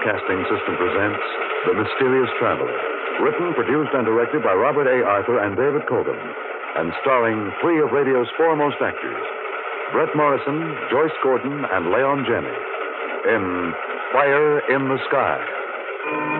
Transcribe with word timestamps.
Broadcasting 0.00 0.40
System 0.48 0.76
presents 0.80 1.20
The 1.68 1.74
Mysterious 1.76 2.30
Traveler, 2.38 2.72
written, 3.20 3.52
produced, 3.52 3.92
and 3.92 4.06
directed 4.06 4.42
by 4.42 4.54
Robert 4.54 4.88
A. 4.88 5.04
Arthur 5.04 5.44
and 5.44 5.56
David 5.56 5.84
Kogan, 5.84 6.16
and 6.76 6.92
starring 7.02 7.52
three 7.60 7.80
of 7.82 7.92
radio's 7.92 8.28
foremost 8.36 8.76
actors 8.80 9.20
Bret 9.92 10.08
Morrison, 10.16 10.74
Joyce 10.90 11.12
Gordon, 11.22 11.52
and 11.52 11.92
Leon 11.92 12.24
Janney 12.24 12.56
in 13.28 13.74
Fire 14.12 14.60
in 14.72 14.88
the 14.88 14.98
Sky. 15.08 16.39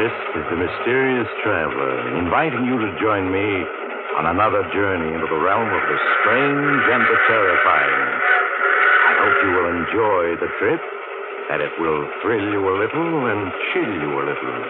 This 0.00 0.16
is 0.32 0.44
the 0.48 0.56
mysterious 0.56 1.28
traveler, 1.44 2.16
inviting 2.16 2.64
you 2.64 2.80
to 2.80 2.88
join 3.04 3.28
me 3.28 3.44
on 4.16 4.32
another 4.32 4.64
journey 4.72 5.12
into 5.12 5.28
the 5.28 5.36
realm 5.36 5.68
of 5.68 5.82
the 5.92 5.98
strange 6.16 6.84
and 6.88 7.04
the 7.04 7.18
terrifying. 7.28 8.08
I 8.08 9.12
hope 9.20 9.36
you 9.44 9.52
will 9.60 9.68
enjoy 9.68 10.40
the 10.40 10.48
trip, 10.56 10.80
that 11.52 11.60
it 11.60 11.68
will 11.76 12.08
thrill 12.24 12.48
you 12.48 12.64
a 12.64 12.74
little 12.80 13.28
and 13.28 13.52
chill 13.76 13.92
you 13.92 14.08
a 14.08 14.24
little. 14.24 14.60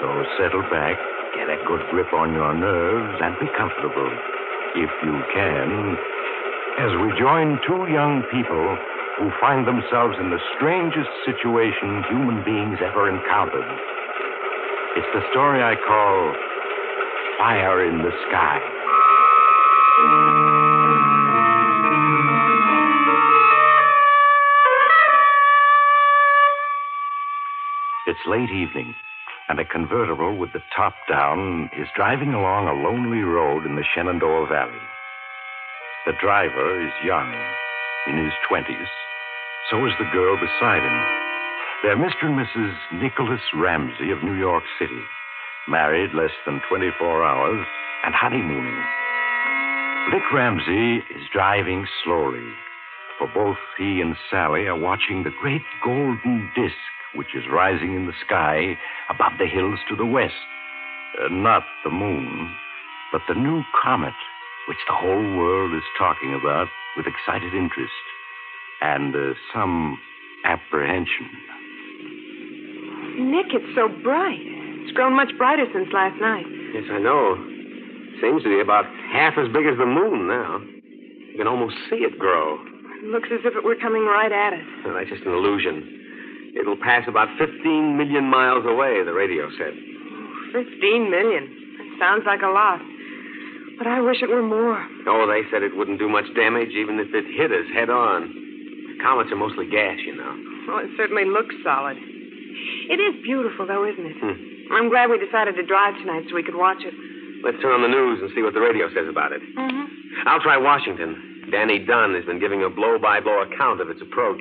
So 0.00 0.06
settle 0.40 0.64
back, 0.72 0.96
get 1.36 1.52
a 1.52 1.60
good 1.68 1.84
grip 1.92 2.08
on 2.16 2.32
your 2.32 2.56
nerves, 2.56 3.20
and 3.20 3.36
be 3.36 3.52
comfortable, 3.52 4.08
if 4.72 4.92
you 5.04 5.20
can, 5.36 5.68
as 6.80 6.96
we 6.96 7.12
join 7.20 7.60
two 7.68 7.92
young 7.92 8.24
people 8.32 8.64
who 9.20 9.28
find 9.36 9.68
themselves 9.68 10.16
in 10.16 10.32
the 10.32 10.40
strangest 10.56 11.12
situation 11.28 12.08
human 12.08 12.40
beings 12.40 12.80
ever 12.80 13.12
encountered. 13.12 13.68
It's 14.94 15.08
the 15.14 15.22
story 15.30 15.62
I 15.62 15.74
call 15.74 16.34
Fire 17.38 17.82
in 17.82 18.02
the 18.04 18.12
Sky. 18.28 18.60
It's 28.06 28.20
late 28.26 28.50
evening, 28.50 28.94
and 29.48 29.58
a 29.58 29.64
convertible 29.64 30.36
with 30.36 30.52
the 30.52 30.60
top 30.76 30.92
down 31.08 31.70
is 31.80 31.88
driving 31.96 32.34
along 32.34 32.68
a 32.68 32.74
lonely 32.74 33.22
road 33.22 33.64
in 33.64 33.76
the 33.76 33.84
Shenandoah 33.94 34.46
Valley. 34.48 34.84
The 36.04 36.12
driver 36.20 36.86
is 36.86 36.92
young, 37.02 37.32
in 38.08 38.22
his 38.22 38.34
twenties. 38.46 38.92
So 39.70 39.86
is 39.86 39.92
the 39.98 40.10
girl 40.12 40.36
beside 40.36 40.82
him. 40.82 41.21
They're 41.82 41.96
Mr. 41.96 42.26
and 42.26 42.38
Mrs. 42.38 43.02
Nicholas 43.02 43.40
Ramsey 43.56 44.12
of 44.12 44.22
New 44.22 44.34
York 44.34 44.62
City, 44.78 45.02
married 45.66 46.14
less 46.14 46.30
than 46.46 46.62
24 46.68 47.24
hours 47.24 47.66
and 48.04 48.14
honeymooning. 48.14 48.80
Dick 50.12 50.22
Ramsey 50.32 50.98
is 51.12 51.26
driving 51.32 51.84
slowly, 52.04 52.46
for 53.18 53.26
both 53.34 53.56
he 53.76 54.00
and 54.00 54.14
Sally 54.30 54.66
are 54.66 54.78
watching 54.78 55.24
the 55.24 55.34
great 55.40 55.62
golden 55.84 56.48
disk 56.54 56.78
which 57.16 57.34
is 57.34 57.42
rising 57.50 57.96
in 57.96 58.06
the 58.06 58.14
sky 58.24 58.78
above 59.10 59.32
the 59.40 59.48
hills 59.48 59.80
to 59.88 59.96
the 59.96 60.06
west. 60.06 60.38
Uh, 61.18 61.34
not 61.34 61.64
the 61.82 61.90
moon, 61.90 62.54
but 63.10 63.22
the 63.26 63.34
new 63.34 63.60
comet 63.82 64.14
which 64.68 64.78
the 64.86 64.94
whole 64.94 65.36
world 65.36 65.74
is 65.74 65.98
talking 65.98 66.32
about 66.40 66.68
with 66.96 67.06
excited 67.06 67.54
interest 67.54 68.06
and 68.80 69.16
uh, 69.16 69.34
some 69.52 69.98
apprehension. 70.44 71.26
Nick, 73.18 73.52
it's 73.52 73.74
so 73.74 73.88
bright. 74.02 74.40
It's 74.84 74.92
grown 74.92 75.14
much 75.16 75.30
brighter 75.38 75.66
since 75.72 75.88
last 75.92 76.20
night. 76.20 76.46
Yes, 76.74 76.84
I 76.90 76.98
know. 76.98 77.36
Seems 78.20 78.42
to 78.44 78.50
be 78.50 78.60
about 78.60 78.86
half 79.12 79.34
as 79.38 79.48
big 79.52 79.66
as 79.66 79.76
the 79.78 79.86
moon 79.86 80.28
now. 80.28 80.60
You 81.32 81.36
can 81.38 81.46
almost 81.48 81.76
see 81.90 82.04
it 82.04 82.18
grow. 82.18 82.58
It 83.02 83.08
looks 83.10 83.28
as 83.32 83.40
if 83.44 83.56
it 83.56 83.64
were 83.64 83.76
coming 83.76 84.04
right 84.04 84.30
at 84.30 84.52
us. 84.54 84.66
Well, 84.84 84.94
that's 84.94 85.10
just 85.10 85.24
an 85.24 85.32
illusion. 85.32 86.54
It'll 86.58 86.76
pass 86.76 87.04
about 87.08 87.28
15 87.38 87.96
million 87.96 88.24
miles 88.28 88.64
away, 88.66 89.02
the 89.04 89.12
radio 89.12 89.48
said. 89.56 89.72
Fifteen 90.52 91.08
million. 91.10 91.48
That 91.80 91.88
sounds 91.98 92.24
like 92.26 92.42
a 92.42 92.52
lot. 92.52 92.78
But 93.78 93.86
I 93.86 94.00
wish 94.04 94.20
it 94.20 94.28
were 94.28 94.42
more. 94.44 94.84
Oh, 95.08 95.24
they 95.26 95.48
said 95.50 95.62
it 95.62 95.74
wouldn't 95.74 95.98
do 95.98 96.08
much 96.08 96.28
damage 96.36 96.76
even 96.76 97.00
if 97.00 97.08
it 97.14 97.24
hit 97.24 97.50
us 97.50 97.64
head 97.72 97.88
on. 97.88 98.28
Comets 99.00 99.32
are 99.32 99.40
mostly 99.40 99.66
gas, 99.66 99.96
you 100.04 100.14
know. 100.14 100.36
Well, 100.68 100.84
it 100.84 100.90
certainly 100.96 101.24
looks 101.24 101.54
solid. 101.64 101.96
It 102.90 102.98
is 103.00 103.22
beautiful, 103.22 103.66
though, 103.66 103.84
isn't 103.88 104.06
it? 104.06 104.16
Hmm. 104.20 104.36
I'm 104.72 104.88
glad 104.88 105.10
we 105.10 105.18
decided 105.20 105.56
to 105.56 105.64
drive 105.66 105.94
tonight 106.00 106.24
so 106.28 106.34
we 106.34 106.42
could 106.42 106.56
watch 106.56 106.80
it. 106.84 106.94
Let's 107.44 107.58
turn 107.60 107.74
on 107.74 107.82
the 107.82 107.90
news 107.92 108.22
and 108.22 108.30
see 108.34 108.42
what 108.42 108.54
the 108.54 108.62
radio 108.62 108.86
says 108.94 109.10
about 109.10 109.32
it. 109.34 109.42
Mm-hmm. 109.42 110.28
I'll 110.30 110.40
try 110.40 110.56
Washington. 110.56 111.50
Danny 111.50 111.82
Dunn 111.82 112.14
has 112.14 112.24
been 112.24 112.38
giving 112.38 112.62
a 112.62 112.70
blow 112.70 112.96
by 113.02 113.18
blow 113.18 113.42
account 113.42 113.82
of 113.82 113.90
its 113.90 114.00
approach. 114.00 114.40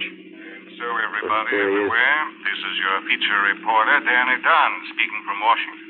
So, 0.78 0.86
everybody 0.86 1.50
There 1.52 1.68
he 1.68 1.82
is. 1.82 1.90
everywhere, 1.90 2.22
this 2.46 2.62
is 2.62 2.76
your 2.78 2.96
feature 3.10 3.42
reporter, 3.54 3.98
Danny 4.06 4.38
Dunn, 4.42 4.72
speaking 4.94 5.22
from 5.26 5.38
Washington. 5.42 5.90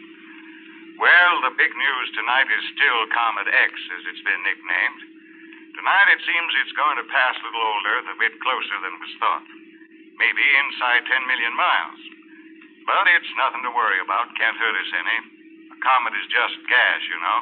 Well, 0.99 1.33
the 1.47 1.53
big 1.57 1.71
news 1.73 2.07
tonight 2.15 2.47
is 2.49 2.63
still 2.75 2.99
Comet 3.11 3.47
X, 3.51 3.71
as 3.75 4.01
it's 4.11 4.23
been 4.23 4.41
nicknamed. 4.47 5.01
Tonight, 5.75 6.07
it 6.15 6.21
seems 6.27 6.49
it's 6.63 6.75
going 6.75 6.99
to 6.99 7.07
pass 7.07 7.35
little 7.43 7.63
old 7.63 7.83
Earth 7.87 8.07
a 8.11 8.17
bit 8.19 8.35
closer 8.43 8.77
than 8.83 8.93
was 8.99 9.13
thought. 9.19 9.45
Maybe 10.19 10.43
inside 10.43 11.07
10 11.07 11.31
million 11.31 11.53
miles. 11.55 12.01
But 12.87 13.05
it's 13.13 13.31
nothing 13.37 13.63
to 13.63 13.71
worry 13.71 14.01
about. 14.01 14.33
Can't 14.35 14.57
hurt 14.57 14.75
us 14.75 14.91
any. 14.91 15.17
A 15.71 15.77
comet 15.79 16.13
is 16.17 16.27
just 16.33 16.55
gas, 16.67 17.01
you 17.07 17.19
know. 17.21 17.39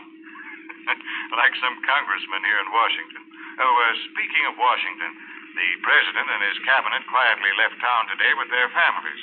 like 1.42 1.56
some 1.60 1.80
congressman 1.86 2.44
here 2.44 2.60
in 2.60 2.70
Washington. 2.70 3.24
Oh, 3.60 3.74
uh, 3.74 3.94
speaking 4.14 4.44
of 4.48 4.56
Washington, 4.56 5.12
the 5.56 5.70
president 5.84 6.28
and 6.30 6.42
his 6.48 6.60
cabinet 6.64 7.04
quietly 7.10 7.52
left 7.60 7.76
town 7.84 8.08
today 8.14 8.32
with 8.40 8.48
their 8.54 8.70
families. 8.72 9.22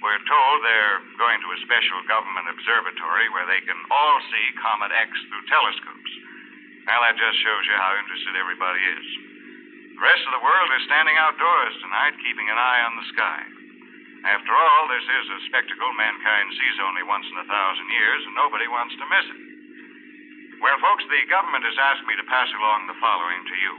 We're 0.00 0.20
told 0.28 0.60
they're 0.60 1.00
going 1.16 1.40
to 1.40 1.48
a 1.52 1.58
special 1.64 2.00
government 2.04 2.48
observatory 2.52 3.28
where 3.32 3.48
they 3.48 3.64
can 3.64 3.80
all 3.88 4.16
see 4.28 4.46
Comet 4.60 4.92
X 4.92 5.08
through 5.28 5.44
telescopes. 5.48 6.12
Well, 6.84 7.00
that 7.00 7.16
just 7.16 7.40
shows 7.40 7.64
you 7.64 7.76
how 7.80 7.96
interested 7.96 8.36
everybody 8.36 8.82
is. 8.84 9.06
The 9.94 10.02
rest 10.02 10.22
of 10.26 10.32
the 10.34 10.42
world 10.42 10.70
is 10.74 10.82
standing 10.90 11.14
outdoors 11.16 11.74
tonight, 11.78 12.18
keeping 12.18 12.50
an 12.50 12.58
eye 12.58 12.82
on 12.86 12.94
the 12.98 13.06
sky. 13.14 13.40
After 14.26 14.52
all, 14.56 14.82
this 14.90 15.04
is 15.04 15.26
a 15.36 15.38
spectacle 15.52 15.92
mankind 15.94 16.48
sees 16.56 16.76
only 16.82 17.04
once 17.06 17.26
in 17.28 17.36
a 17.38 17.46
thousand 17.46 17.88
years, 17.92 18.20
and 18.26 18.34
nobody 18.34 18.66
wants 18.66 18.96
to 18.98 19.04
miss 19.06 19.26
it. 19.30 19.40
Well, 20.64 20.78
folks, 20.80 21.04
the 21.12 21.20
government 21.28 21.62
has 21.68 21.76
asked 21.76 22.08
me 22.08 22.16
to 22.16 22.24
pass 22.26 22.48
along 22.56 22.88
the 22.88 22.96
following 22.98 23.42
to 23.44 23.56
you. 23.60 23.72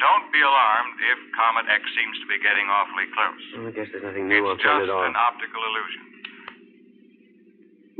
Don't 0.00 0.32
be 0.32 0.40
alarmed 0.40 0.96
if 1.12 1.18
Comet 1.36 1.68
X 1.68 1.84
seems 1.92 2.16
to 2.24 2.26
be 2.26 2.40
getting 2.40 2.64
awfully 2.72 3.04
close. 3.12 3.42
Well, 3.60 3.68
I 3.68 3.72
guess 3.76 3.88
there's 3.92 4.00
nothing 4.06 4.32
new. 4.32 4.48
I'll 4.48 4.56
It's 4.56 4.64
turn 4.64 4.80
just 4.80 4.88
it 4.88 4.96
on. 4.96 5.12
an 5.12 5.16
optical 5.20 5.60
illusion. 5.60 6.04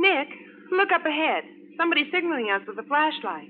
Nick, 0.01 0.29
look 0.73 0.89
up 0.89 1.05
ahead. 1.05 1.45
Somebody's 1.77 2.09
signaling 2.09 2.49
us 2.49 2.65
with 2.65 2.81
a 2.81 2.87
flashlight. 2.89 3.47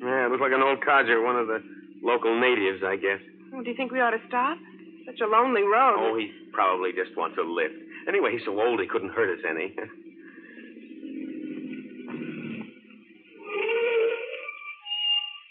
Yeah, 0.00 0.26
it 0.26 0.30
looks 0.32 0.40
like 0.40 0.56
an 0.56 0.64
old 0.64 0.80
codger, 0.80 1.20
one 1.20 1.36
of 1.36 1.44
the 1.46 1.60
local 2.02 2.38
natives, 2.38 2.82
I 2.84 2.96
guess. 2.96 3.20
Oh, 3.54 3.62
do 3.62 3.70
you 3.70 3.76
think 3.76 3.92
we 3.92 4.00
ought 4.00 4.10
to 4.10 4.22
stop? 4.28 4.58
Such 5.06 5.20
a 5.20 5.26
lonely 5.26 5.62
road. 5.62 5.96
Oh, 5.98 6.16
he 6.18 6.30
probably 6.52 6.92
just 6.92 7.16
wants 7.16 7.38
a 7.38 7.42
lift. 7.42 7.74
Anyway, 8.08 8.32
he's 8.32 8.44
so 8.44 8.58
old 8.60 8.80
he 8.80 8.86
couldn't 8.86 9.10
hurt 9.12 9.30
us 9.38 9.44
any. 9.48 9.74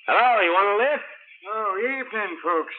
Hello, 0.08 0.42
you 0.42 0.50
want 0.52 0.74
a 0.74 0.78
lift? 0.84 1.06
Oh, 1.54 1.78
evening, 1.78 2.38
folks. 2.44 2.74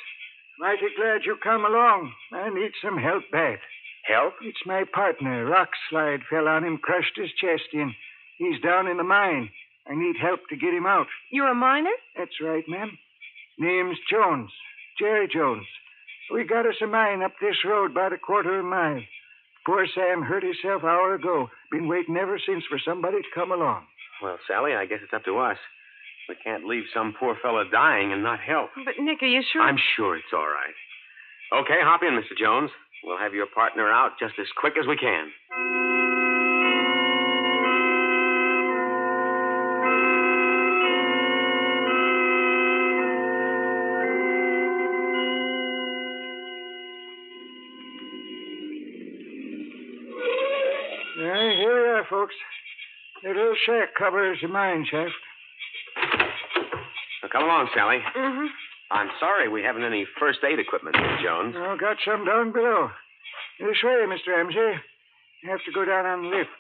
Mighty 0.59 0.89
glad 0.97 1.25
you 1.25 1.37
come 1.43 1.65
along. 1.65 2.13
I 2.33 2.51
need 2.51 2.73
some 2.83 2.99
help 2.99 3.23
bad. 3.31 3.59
Help? 4.05 4.35
It's 4.43 4.67
my 4.67 4.85
partner. 4.93 5.45
Rock 5.47 5.71
slide 5.89 6.21
fell 6.29 6.49
on 6.49 6.65
him, 6.65 6.79
crushed 6.79 7.17
his 7.17 7.31
chest 7.41 7.71
in. 7.73 7.95
He's 8.39 8.61
down 8.61 8.87
in 8.89 8.97
the 8.97 9.05
mine. 9.05 9.51
I 9.87 9.95
need 9.95 10.17
help 10.21 10.41
to 10.49 10.57
get 10.57 10.75
him 10.75 10.87
out. 10.87 11.07
You're 11.31 11.51
a 11.51 11.55
miner? 11.55 11.95
That's 12.17 12.41
right, 12.43 12.65
ma'am. 12.69 12.99
Name's 13.61 13.99
Jones. 14.11 14.51
Jerry 14.99 15.29
Jones. 15.29 15.67
We 16.33 16.45
got 16.45 16.67
us 16.67 16.81
a 16.83 16.87
mine 16.87 17.23
up 17.23 17.33
this 17.41 17.57
road 17.65 17.91
about 17.91 18.15
a 18.15 18.19
quarter 18.19 18.59
of 18.59 18.65
a 18.65 18.69
mile. 18.69 19.03
Poor 19.67 19.87
Sam 19.95 20.23
hurt 20.23 20.43
himself 20.43 20.83
hour 20.83 21.15
ago. 21.15 21.51
Been 21.71 21.87
waiting 21.87 22.17
ever 22.17 22.41
since 22.41 22.65
for 22.65 22.81
somebody 22.83 23.19
to 23.19 23.35
come 23.35 23.53
along. 23.53 23.85
Well, 24.23 24.39
Sally, 24.49 24.73
I 24.73 24.87
guess 24.87 25.01
it's 25.03 25.13
up 25.13 25.25
to 25.27 25.39
us. 25.39 25.59
We 26.29 26.37
can't 26.43 26.65
leave 26.65 26.85
some 26.95 27.15
poor 27.19 27.37
fellow 27.43 27.65
dying 27.71 28.13
and 28.13 28.23
not 28.23 28.41
help. 28.41 28.71
But, 28.83 28.95
Nick, 28.99 29.23
are 29.23 29.27
you 29.27 29.43
sure? 29.53 29.61
I'm 29.61 29.79
sure 29.97 30.17
it's 30.17 30.33
all 30.33 30.49
right. 30.49 31.61
Okay, 31.61 31.81
hop 31.83 32.01
in, 32.03 32.15
Mr. 32.17 32.39
Jones. 32.39 32.71
We'll 33.05 33.19
have 33.19 33.35
your 33.35 33.47
partner 33.47 33.91
out 33.93 34.13
just 34.19 34.35
as 34.41 34.47
quick 34.59 34.75
as 34.81 34.87
we 34.87 34.97
can. 34.97 35.29
Yeah, 52.01 52.07
here 52.07 52.07
we 52.07 52.07
are, 52.07 52.07
folks. 52.09 52.35
That 53.23 53.37
little 53.37 53.55
shack 53.67 53.95
covers 53.97 54.39
the 54.41 54.49
mine 54.49 54.87
shaft. 54.91 55.13
Now, 57.23 57.29
come 57.31 57.45
along, 57.45 57.69
Sally. 57.75 57.99
Mm-hmm. 58.17 58.47
I'm 58.91 59.11
sorry 59.21 59.49
we 59.49 59.63
haven't 59.63 59.85
any 59.85 60.07
first 60.19 60.41
aid 60.43 60.59
equipment, 60.59 60.97
Mr. 60.97 61.23
Jones. 61.23 61.55
Oh, 61.57 61.77
got 61.79 61.97
some 62.05 62.25
down 62.25 62.53
below. 62.53 62.89
This 63.61 63.77
way, 63.85 64.03
Mr. 64.09 64.35
Ramsey. 64.35 64.81
You 65.43 65.51
have 65.51 65.61
to 65.67 65.73
go 65.73 65.85
down 65.85 66.07
on 66.07 66.23
the 66.23 66.29
lift. 66.37 66.51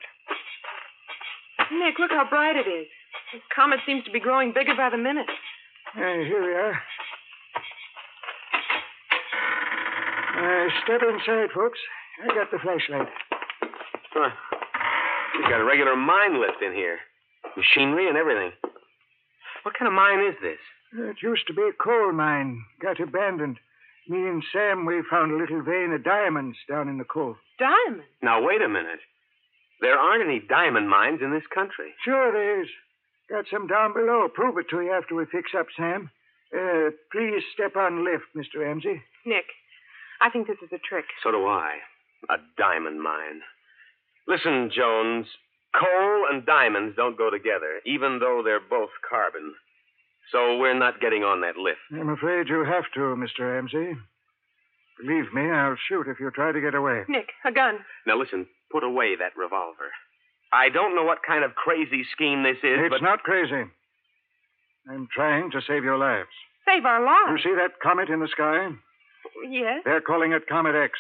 Nick, 1.73 1.99
look 1.99 2.11
how 2.11 2.29
bright 2.29 2.57
it 2.57 2.69
is. 2.69 2.87
This 3.33 3.43
comet 3.55 3.81
seems 3.87 4.05
to 4.05 4.11
be 4.11 4.21
growing 4.21 4.53
bigger 4.53 4.75
by 4.77 4.91
the 4.91 4.99
minute. 4.99 5.31
Uh, 5.97 6.23
here 6.27 6.43
we 6.43 6.53
are. 6.55 6.77
Uh, 10.37 10.69
step 10.85 11.01
inside, 11.03 11.51
folks. 11.55 11.79
I 12.23 12.27
got 12.35 12.51
the 12.51 12.59
flashlight. 12.59 13.09
Huh. 14.13 14.31
We've 15.37 15.49
got 15.49 15.61
a 15.61 15.65
regular 15.65 15.97
mine 15.97 16.41
lift 16.41 16.63
in 16.63 16.73
here. 16.75 16.99
Machinery 17.57 18.09
and 18.09 18.17
everything. 18.17 18.53
What 19.63 19.75
kind 19.79 19.89
of 19.89 19.95
mine 19.95 20.21
is 20.21 20.37
this? 20.43 20.59
It 20.93 21.23
used 21.23 21.47
to 21.47 21.55
be 21.55 21.63
a 21.63 21.73
coal 21.83 22.13
mine. 22.13 22.65
Got 22.81 23.01
abandoned. 23.01 23.59
Me 24.09 24.19
and 24.27 24.43
Sam, 24.53 24.87
we 24.87 25.03
found 25.11 25.31
a 25.33 25.37
little 25.37 25.63
vein 25.63 25.93
of 25.93 26.03
diamonds 26.03 26.57
down 26.69 26.89
in 26.89 26.99
the 26.99 27.05
coal. 27.05 27.37
Diamonds? 27.59 28.05
Now, 28.23 28.43
wait 28.43 28.63
a 28.63 28.69
minute. 28.69 28.99
There 29.81 29.97
aren't 29.97 30.25
any 30.25 30.41
diamond 30.41 30.89
mines 30.91 31.21
in 31.23 31.33
this 31.33 31.47
country. 31.55 31.95
Sure 32.05 32.33
there 32.33 32.61
is. 32.63 32.69
Got 33.29 33.45
some 33.51 33.67
down 33.69 33.93
below. 33.95 34.29
Prove 34.33 34.59
it 34.59 34.67
to 34.71 34.81
you 34.81 34.93
after 34.93 35.15
we 35.15 35.25
fix 35.27 35.53
up, 35.57 35.67
Sam. 35.77 36.11
Uh, 36.53 36.91
please 37.13 37.43
step 37.55 37.77
on 37.77 38.05
lift, 38.05 38.25
Mr. 38.37 38.61
Ramsey. 38.61 39.01
Nick, 39.25 39.47
I 40.21 40.29
think 40.31 40.49
this 40.49 40.59
is 40.63 40.73
a 40.73 40.79
trick. 40.79 41.05
So 41.23 41.31
do 41.31 41.47
I. 41.47 41.77
A 42.29 42.37
diamond 42.59 43.01
mine. 43.01 43.41
Listen, 44.31 44.71
Jones. 44.75 45.27
Coal 45.75 46.27
and 46.31 46.47
diamonds 46.47 46.95
don't 46.97 47.19
go 47.19 47.31
together, 47.31 47.81
even 47.85 48.19
though 48.21 48.43
they're 48.45 48.61
both 48.71 48.91
carbon. 49.09 49.55
So 50.33 50.57
we're 50.59 50.79
not 50.79 51.01
getting 51.01 51.23
on 51.25 51.41
that 51.43 51.57
lift. 51.57 51.79
I'm 51.93 52.09
afraid 52.11 52.49
you 52.49 52.65
have 52.65 52.85
to, 52.95 53.01
Mr. 53.19 53.41
Ramsey. 53.53 53.97
Believe 55.01 55.33
me, 55.33 55.51
I'll 55.51 55.77
shoot 55.89 56.07
if 56.09 56.21
you 56.21 56.31
try 56.31 56.53
to 56.53 56.61
get 56.61 56.75
away. 56.75 57.03
Nick, 57.09 57.31
a 57.45 57.51
gun. 57.53 57.79
Now 58.07 58.19
listen, 58.19 58.47
put 58.71 58.85
away 58.85 59.17
that 59.17 59.37
revolver. 59.37 59.91
I 60.53 60.69
don't 60.69 60.95
know 60.95 61.05
what 61.05 61.19
kind 61.27 61.43
of 61.45 61.55
crazy 61.55 62.05
scheme 62.15 62.43
this 62.43 62.59
is, 62.63 62.79
It's 62.87 62.91
but 62.91 63.03
not 63.03 63.23
crazy. 63.23 63.65
I'm 64.91 65.09
trying 65.15 65.51
to 65.53 65.61
save 65.67 65.85
your 65.85 65.99
lives. 65.99 66.29
Save 66.67 66.85
our 66.85 67.03
lives. 67.05 67.27
You 67.27 67.33
lives. 67.35 67.43
see 67.45 67.55
that 67.55 67.81
comet 67.83 68.09
in 68.11 68.21
the 68.21 68.29
sky? 68.29 68.69
Yes. 69.49 69.83
They're 69.85 70.01
calling 70.01 70.33
it 70.33 70.49
Comet 70.49 70.75
X. 70.75 70.99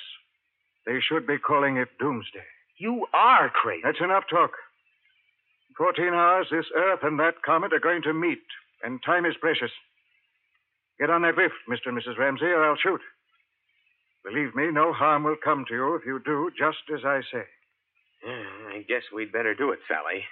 They 0.86 0.98
should 1.00 1.26
be 1.26 1.38
calling 1.38 1.76
it 1.76 1.88
Doomsday. 1.98 2.46
You 2.80 3.06
are 3.12 3.50
crazy. 3.50 3.82
That's 3.84 4.00
enough 4.00 4.24
talk. 4.30 4.52
In 5.68 5.74
14 5.76 6.14
hours, 6.14 6.46
this 6.50 6.66
Earth 6.74 7.00
and 7.02 7.20
that 7.20 7.42
comet 7.44 7.72
are 7.72 7.80
going 7.80 8.02
to 8.02 8.12
meet, 8.12 8.42
and 8.82 9.00
time 9.04 9.26
is 9.26 9.36
precious. 9.40 9.70
Get 10.98 11.10
on 11.10 11.22
that 11.22 11.36
lift, 11.36 11.54
Mr. 11.68 11.88
and 11.88 11.98
Mrs. 11.98 12.18
Ramsey, 12.18 12.46
or 12.46 12.64
I'll 12.64 12.76
shoot. 12.76 13.00
Believe 14.24 14.54
me, 14.54 14.70
no 14.70 14.92
harm 14.92 15.24
will 15.24 15.36
come 15.42 15.64
to 15.68 15.74
you 15.74 15.94
if 15.94 16.02
you 16.04 16.20
do 16.24 16.50
just 16.58 16.84
as 16.92 17.04
I 17.04 17.20
say. 17.32 17.44
Yeah, 18.26 18.76
I 18.76 18.84
guess 18.86 19.02
we'd 19.14 19.32
better 19.32 19.54
do 19.54 19.70
it, 19.72 19.78
Sally. 19.88 20.24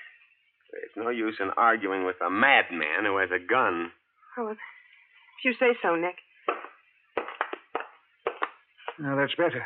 There's 0.73 1.05
no 1.05 1.11
use 1.11 1.37
in 1.41 1.51
arguing 1.57 2.05
with 2.05 2.17
a 2.21 2.29
madman 2.29 3.05
who 3.05 3.17
has 3.17 3.31
a 3.31 3.39
gun. 3.39 3.91
Oh, 4.37 4.49
if 4.49 4.59
if 5.39 5.45
you 5.45 5.53
say 5.59 5.77
so, 5.83 5.95
Nick. 5.95 6.17
Now, 8.99 9.17
that's 9.17 9.35
better. 9.37 9.65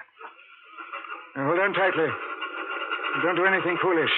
Now, 1.35 1.47
hold 1.47 1.59
on 1.59 1.73
tightly. 1.73 2.09
And 3.15 3.23
don't 3.23 3.37
do 3.37 3.45
anything 3.45 3.77
foolish. 3.83 4.13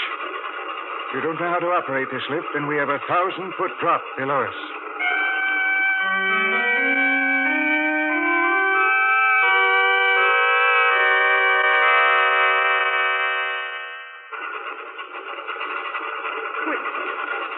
If 1.10 1.18
you 1.18 1.22
don't 1.22 1.38
know 1.40 1.50
how 1.50 1.58
to 1.58 1.66
operate 1.74 2.06
this 2.12 2.22
lift, 2.30 2.46
then 2.54 2.66
we 2.66 2.76
have 2.76 2.88
a 2.88 2.98
thousand 3.08 3.52
foot 3.58 3.70
drop 3.80 4.02
below 4.16 4.42
us. 4.46 4.58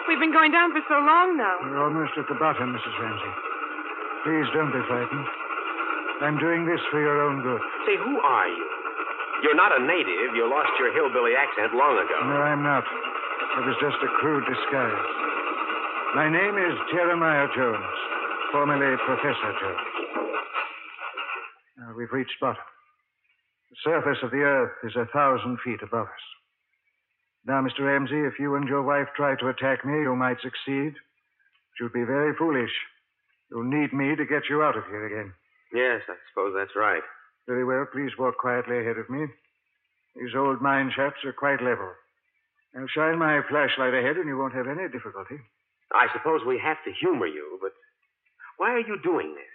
We've 0.07 0.19
been 0.19 0.33
going 0.33 0.51
down 0.51 0.73
for 0.73 0.81
so 0.89 0.97
long 0.97 1.37
now. 1.37 1.61
We're 1.61 1.83
almost 1.83 2.17
at 2.17 2.25
the 2.27 2.33
bottom, 2.41 2.73
Mrs. 2.73 2.95
Ramsey. 2.97 3.33
Please 4.25 4.47
don't 4.57 4.73
be 4.73 4.81
frightened. 4.89 5.27
I'm 6.21 6.39
doing 6.39 6.65
this 6.65 6.81
for 6.89 6.99
your 6.99 7.21
own 7.21 7.43
good. 7.43 7.61
Say, 7.85 7.97
who 8.01 8.17
are 8.21 8.47
you? 8.47 8.76
You're 9.43 9.57
not 9.57 9.75
a 9.75 9.81
native. 9.85 10.33
You 10.33 10.49
lost 10.49 10.73
your 10.79 10.93
hillbilly 10.93 11.37
accent 11.37 11.73
long 11.77 11.93
ago. 11.97 12.17
No, 12.25 12.41
I'm 12.41 12.63
not. 12.63 12.83
It 12.83 13.63
was 13.65 13.77
just 13.81 13.97
a 14.01 14.09
crude 14.17 14.45
disguise. 14.49 15.07
My 16.15 16.25
name 16.29 16.57
is 16.57 16.73
Jeremiah 16.91 17.47
Jones, 17.55 17.97
formerly 18.51 18.97
Professor 19.05 19.51
Jones. 19.61 19.87
Now, 21.77 21.93
we've 21.95 22.11
reached 22.11 22.33
bottom. 22.41 22.63
The 23.69 23.77
surface 23.83 24.17
of 24.23 24.31
the 24.31 24.41
earth 24.41 24.73
is 24.83 24.95
a 24.95 25.05
thousand 25.13 25.59
feet 25.63 25.81
above 25.83 26.07
us. 26.07 26.25
Now, 27.45 27.61
Mr. 27.61 27.85
Ramsey, 27.85 28.25
if 28.25 28.39
you 28.39 28.55
and 28.55 28.67
your 28.67 28.81
wife 28.81 29.07
try 29.15 29.35
to 29.35 29.49
attack 29.49 29.85
me, 29.85 30.01
you 30.01 30.15
might 30.15 30.41
succeed. 30.41 30.93
But 30.93 31.75
you'd 31.79 31.93
be 31.93 32.03
very 32.03 32.33
foolish. 32.35 32.73
You'll 33.51 33.69
need 33.69 33.93
me 33.93 34.15
to 34.15 34.25
get 34.25 34.49
you 34.49 34.63
out 34.63 34.77
of 34.77 34.85
here 34.89 35.05
again. 35.05 35.33
Yes, 35.73 36.01
I 36.09 36.15
suppose 36.31 36.53
that's 36.57 36.75
right. 36.75 37.03
Very 37.47 37.63
well. 37.63 37.85
Please 37.91 38.11
walk 38.19 38.37
quietly 38.37 38.79
ahead 38.79 38.97
of 38.97 39.09
me. 39.09 39.25
These 40.15 40.35
old 40.35 40.61
mine 40.61 40.91
shafts 40.95 41.23
are 41.25 41.33
quite 41.33 41.61
level. 41.63 41.89
I'll 42.75 42.87
shine 42.87 43.17
my 43.17 43.41
flashlight 43.49 43.93
ahead 43.93 44.17
and 44.17 44.27
you 44.27 44.37
won't 44.37 44.53
have 44.53 44.67
any 44.67 44.87
difficulty. 44.89 45.39
I 45.93 46.07
suppose 46.13 46.41
we 46.45 46.59
have 46.59 46.77
to 46.85 46.91
humor 46.99 47.27
you, 47.27 47.57
but 47.61 47.71
why 48.57 48.71
are 48.71 48.85
you 48.85 48.99
doing 49.01 49.33
this? 49.33 49.53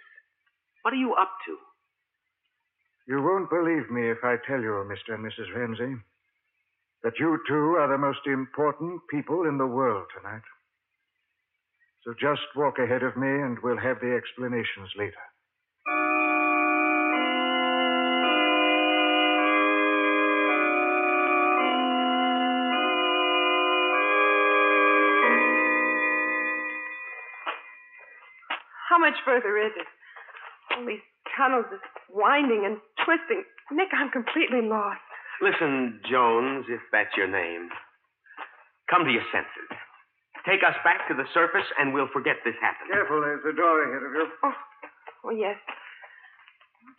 What 0.81 0.93
are 0.93 0.97
you 0.97 1.13
up 1.13 1.31
to? 1.45 1.57
You 3.07 3.21
won't 3.21 3.49
believe 3.49 3.91
me 3.91 4.09
if 4.09 4.23
I 4.23 4.37
tell 4.47 4.59
you, 4.61 4.83
Mr. 4.89 5.13
and 5.13 5.23
Mrs. 5.23 5.53
Ramsey, 5.55 6.01
that 7.03 7.19
you 7.19 7.37
two 7.47 7.75
are 7.77 7.89
the 7.89 7.97
most 7.97 8.25
important 8.25 9.01
people 9.09 9.45
in 9.47 9.57
the 9.57 9.67
world 9.67 10.05
tonight. 10.15 10.41
So 12.03 12.13
just 12.19 12.41
walk 12.55 12.79
ahead 12.79 13.03
of 13.03 13.15
me 13.15 13.27
and 13.27 13.57
we'll 13.61 13.77
have 13.77 13.99
the 13.99 14.15
explanations 14.15 14.89
later. 14.97 15.23
Much 29.03 29.19
further 29.27 29.59
is 29.59 29.75
it? 29.75 29.87
All 30.71 30.87
these 30.87 31.03
tunnels 31.35 31.67
are 31.67 31.83
winding 32.07 32.63
and 32.63 32.79
twisting. 33.03 33.43
Nick, 33.75 33.91
I'm 33.91 34.07
completely 34.07 34.63
lost. 34.63 35.03
Listen, 35.43 35.99
Jones, 36.07 36.63
if 36.71 36.79
that's 36.95 37.11
your 37.19 37.27
name. 37.27 37.67
Come 38.87 39.03
to 39.03 39.11
your 39.11 39.27
senses. 39.35 39.75
Take 40.47 40.63
us 40.63 40.75
back 40.87 41.07
to 41.11 41.15
the 41.15 41.27
surface, 41.35 41.67
and 41.79 41.91
we'll 41.91 42.11
forget 42.11 42.39
this 42.43 42.55
happened. 42.63 42.91
Careful, 42.91 43.19
there's 43.19 43.43
a 43.43 43.55
door 43.55 43.83
ahead 43.83 44.03
of 44.03 44.11
you. 44.11 44.27
Oh, 44.43 44.55
oh 45.27 45.33
yes. 45.35 45.59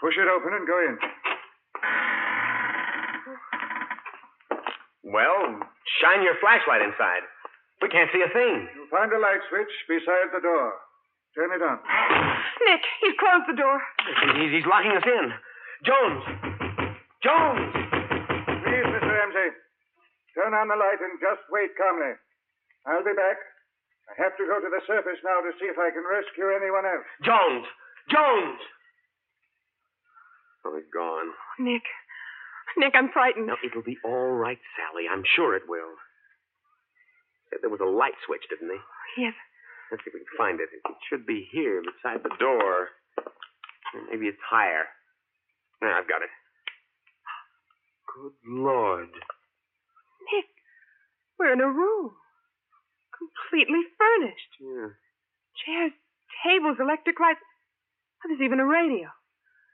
Push 0.00 0.16
it 0.20 0.28
open 0.28 0.52
and 0.52 0.68
go 0.68 0.76
in. 0.80 0.96
Well, 5.04 5.61
shine 6.00 6.25
your 6.25 6.37
flashlight 6.40 6.80
inside. 6.80 7.25
We 7.80 7.88
can't 7.92 8.08
see 8.12 8.25
a 8.25 8.32
thing. 8.32 8.68
You'll 8.76 8.88
find 8.88 9.12
a 9.12 9.20
light 9.20 9.44
switch 9.52 9.73
beside 9.88 10.32
the 10.32 10.40
door. 10.40 10.73
Turn 11.34 11.50
it 11.50 11.62
on. 11.66 11.78
Nick, 12.70 12.82
he's 13.02 13.18
closed 13.18 13.50
the 13.50 13.58
door. 13.58 13.78
He's, 14.38 14.54
he's 14.54 14.68
locking 14.70 14.94
us 14.94 15.02
in. 15.02 15.26
Jones! 15.82 16.22
Jones! 17.26 17.74
Please, 18.62 18.86
Mr. 18.86 19.10
Ramsey. 19.10 19.50
Turn 20.38 20.54
on 20.54 20.70
the 20.70 20.78
light 20.78 21.02
and 21.02 21.18
just 21.18 21.42
wait 21.50 21.74
calmly. 21.74 22.14
I'll 22.86 23.02
be 23.02 23.18
back. 23.18 23.38
I 24.10 24.14
have 24.22 24.36
to 24.38 24.44
go 24.46 24.62
to 24.62 24.70
the 24.70 24.82
surface 24.86 25.18
now 25.26 25.42
to 25.42 25.50
see 25.58 25.66
if 25.66 25.78
I 25.78 25.90
can 25.90 26.06
rescue 26.06 26.54
anyone 26.54 26.86
else. 26.86 27.08
Jones! 27.26 27.66
Jones! 28.12 28.60
Oh, 30.64 30.76
he's 30.76 30.88
gone. 30.94 31.34
Nick. 31.58 31.82
Nick, 32.76 32.94
I'm 32.94 33.10
frightened. 33.10 33.46
No, 33.46 33.56
it'll 33.64 33.82
be 33.82 33.98
all 34.04 34.32
right, 34.38 34.58
Sally. 34.78 35.10
I'm 35.10 35.22
sure 35.36 35.56
it 35.56 35.66
will. 35.68 35.98
Said 37.50 37.58
there 37.62 37.70
was 37.70 37.82
a 37.82 37.88
light 37.90 38.16
switch, 38.26 38.44
didn't 38.50 38.70
he? 38.70 38.80
Yes. 39.22 39.34
Let's 39.90 40.02
see 40.04 40.10
if 40.10 40.14
we 40.14 40.20
can 40.20 40.38
find 40.38 40.60
it. 40.60 40.68
It 40.72 40.82
should 41.08 41.26
be 41.26 41.46
here 41.52 41.82
beside 41.82 42.22
the 42.22 42.34
door. 42.38 42.88
Maybe 44.10 44.26
it's 44.26 44.42
higher. 44.42 44.86
There, 45.80 45.92
I've 45.92 46.08
got 46.08 46.22
it. 46.22 46.32
Good 48.08 48.38
Lord. 48.46 49.10
Nick, 50.32 50.46
we're 51.38 51.52
in 51.52 51.60
a 51.60 51.68
room. 51.70 52.14
Completely 53.14 53.82
furnished. 53.98 54.52
Yeah. 54.60 54.94
Chairs, 55.64 55.92
tables, 56.42 56.78
electric 56.80 57.20
lights. 57.20 57.40
There's 58.24 58.40
even 58.40 58.58
a 58.58 58.66
radio. 58.66 59.12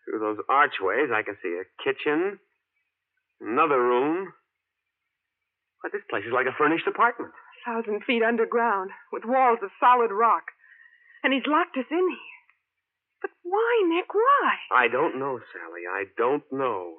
Through 0.04 0.18
those 0.20 0.38
archways, 0.48 1.08
I 1.14 1.22
can 1.22 1.36
see 1.42 1.54
a 1.54 1.64
kitchen, 1.84 2.38
another 3.40 3.80
room. 3.80 4.32
But 5.82 5.92
this 5.92 6.02
place 6.10 6.24
is 6.26 6.32
like 6.32 6.46
a 6.46 6.56
furnished 6.58 6.86
apartment. 6.86 7.32
Thousand 7.64 8.04
feet 8.04 8.22
underground, 8.22 8.90
with 9.12 9.24
walls 9.24 9.58
of 9.62 9.70
solid 9.78 10.10
rock. 10.10 10.44
And 11.22 11.32
he's 11.32 11.46
locked 11.46 11.76
us 11.76 11.84
in 11.90 12.08
here. 12.08 12.40
But 13.20 13.30
why, 13.42 13.82
Nick? 13.86 14.14
Why? 14.14 14.56
I 14.72 14.88
don't 14.88 15.18
know, 15.18 15.38
Sally. 15.52 15.82
I 15.90 16.04
don't 16.16 16.44
know. 16.50 16.96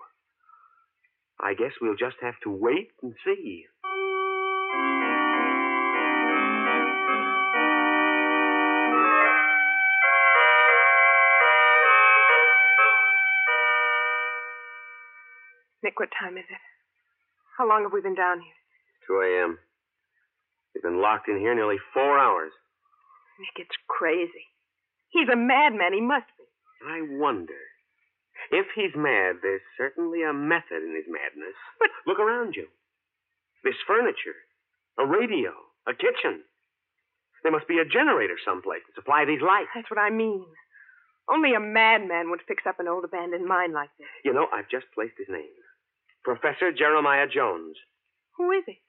I 1.40 1.56
guess 1.56 1.72
we'll 1.82 1.96
just 1.96 2.18
have 2.22 2.36
to 2.44 2.52
wait 2.52 2.90
and 3.02 3.16
see. 3.26 3.66
Nick, 15.84 16.00
what 16.00 16.10
time 16.20 16.38
is 16.38 16.46
it? 16.48 16.62
How 17.58 17.68
long 17.68 17.82
have 17.84 17.92
we 17.92 18.02
been 18.02 18.14
down 18.14 18.40
here? 18.40 18.54
2 19.08 19.22
a.m. 19.22 19.58
We've 20.74 20.84
been 20.84 21.02
locked 21.02 21.28
in 21.28 21.40
here 21.40 21.56
nearly 21.56 21.78
four 21.94 22.18
hours. 22.20 22.52
Nick, 23.40 23.68
it's 23.68 23.78
crazy. 23.88 24.48
He's 25.10 25.30
a 25.30 25.36
madman. 25.36 25.94
He 25.94 26.02
must 26.02 26.28
be. 26.38 26.46
I 26.88 27.02
wonder. 27.20 27.60
If 28.50 28.66
he's 28.76 28.96
mad, 28.96 29.38
there's 29.42 29.62
certainly 29.78 30.24
a 30.24 30.34
method 30.34 30.82
in 30.82 30.96
his 30.96 31.06
madness. 31.08 31.56
But 31.80 31.90
look 32.08 32.20
around 32.20 32.56
you. 32.56 32.68
This 33.64 33.78
furniture, 33.86 34.38
a 34.98 35.06
radio, 35.06 35.54
a 35.88 35.94
kitchen. 35.94 36.42
There 37.44 37.52
must 37.52 37.68
be 37.68 37.78
a 37.78 37.86
generator 37.86 38.38
someplace 38.44 38.82
to 38.88 38.94
supply 38.96 39.26
these 39.26 39.42
lights. 39.42 39.70
That's 39.76 39.90
what 39.90 40.00
I 40.00 40.10
mean. 40.10 40.46
Only 41.30 41.54
a 41.54 41.60
madman 41.60 42.30
would 42.30 42.42
fix 42.48 42.64
up 42.66 42.80
an 42.80 42.88
old 42.88 43.06
abandoned 43.06 43.46
mine 43.46 43.74
like 43.74 43.90
this. 43.98 44.10
You 44.26 44.34
know, 44.34 44.48
I've 44.52 44.70
just 44.70 44.86
placed 44.94 45.18
his 45.18 45.30
name. 45.30 45.54
Professor 46.24 46.72
Jeremiah 46.72 47.28
Jones. 47.28 47.78
Who 48.38 48.52
is 48.52 48.64
he? 48.66 48.82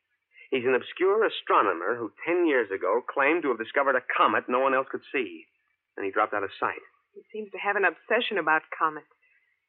He's 0.52 0.68
an 0.68 0.76
obscure 0.76 1.24
astronomer 1.24 1.96
who 1.96 2.12
ten 2.28 2.44
years 2.44 2.68
ago 2.68 3.00
claimed 3.00 3.40
to 3.42 3.48
have 3.48 3.58
discovered 3.58 3.96
a 3.96 4.04
comet 4.04 4.52
no 4.52 4.60
one 4.60 4.76
else 4.76 4.86
could 4.92 5.00
see. 5.08 5.48
And 5.96 6.04
he 6.04 6.12
dropped 6.12 6.34
out 6.36 6.44
of 6.44 6.52
sight. 6.60 6.84
He 7.16 7.24
seems 7.32 7.50
to 7.52 7.58
have 7.58 7.76
an 7.76 7.88
obsession 7.88 8.36
about 8.36 8.68
comets. 8.68 9.08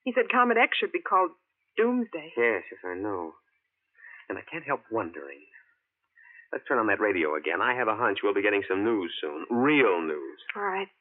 He 0.04 0.12
said 0.12 0.28
Comet 0.28 0.60
X 0.60 0.76
should 0.78 0.92
be 0.92 1.00
called 1.00 1.32
Doomsday. 1.80 2.36
Yes, 2.36 2.68
yes, 2.68 2.84
I 2.84 2.96
know. 3.00 3.32
And 4.28 4.38
I 4.38 4.44
can't 4.44 4.68
help 4.68 4.84
wondering. 4.92 5.48
Let's 6.52 6.68
turn 6.68 6.80
on 6.80 6.88
that 6.88 7.00
radio 7.00 7.36
again. 7.36 7.62
I 7.64 7.76
have 7.76 7.88
a 7.88 7.96
hunch 7.96 8.20
we'll 8.22 8.36
be 8.36 8.44
getting 8.44 8.64
some 8.68 8.84
news 8.84 9.12
soon. 9.24 9.48
Real 9.50 10.02
news. 10.04 10.40
All 10.56 10.64
right. 10.64 10.92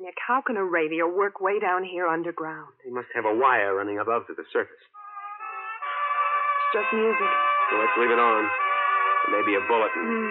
Nick, 0.00 0.16
how 0.26 0.40
can 0.40 0.56
a 0.56 0.64
radio 0.64 1.06
work 1.06 1.40
way 1.40 1.60
down 1.60 1.84
here 1.84 2.08
underground? 2.08 2.72
He 2.82 2.90
must 2.90 3.08
have 3.14 3.26
a 3.26 3.34
wire 3.34 3.76
running 3.76 4.00
above 4.00 4.26
to 4.26 4.34
the 4.34 4.44
surface. 4.52 4.72
It's 6.56 6.80
just 6.80 6.92
music. 6.96 7.51
So 7.72 7.80
let's 7.80 7.96
leave 7.96 8.12
it 8.12 8.20
on. 8.20 8.42
Maybe 9.32 9.56
a 9.56 9.62
bulletin. 9.64 10.04
Mm. 10.04 10.28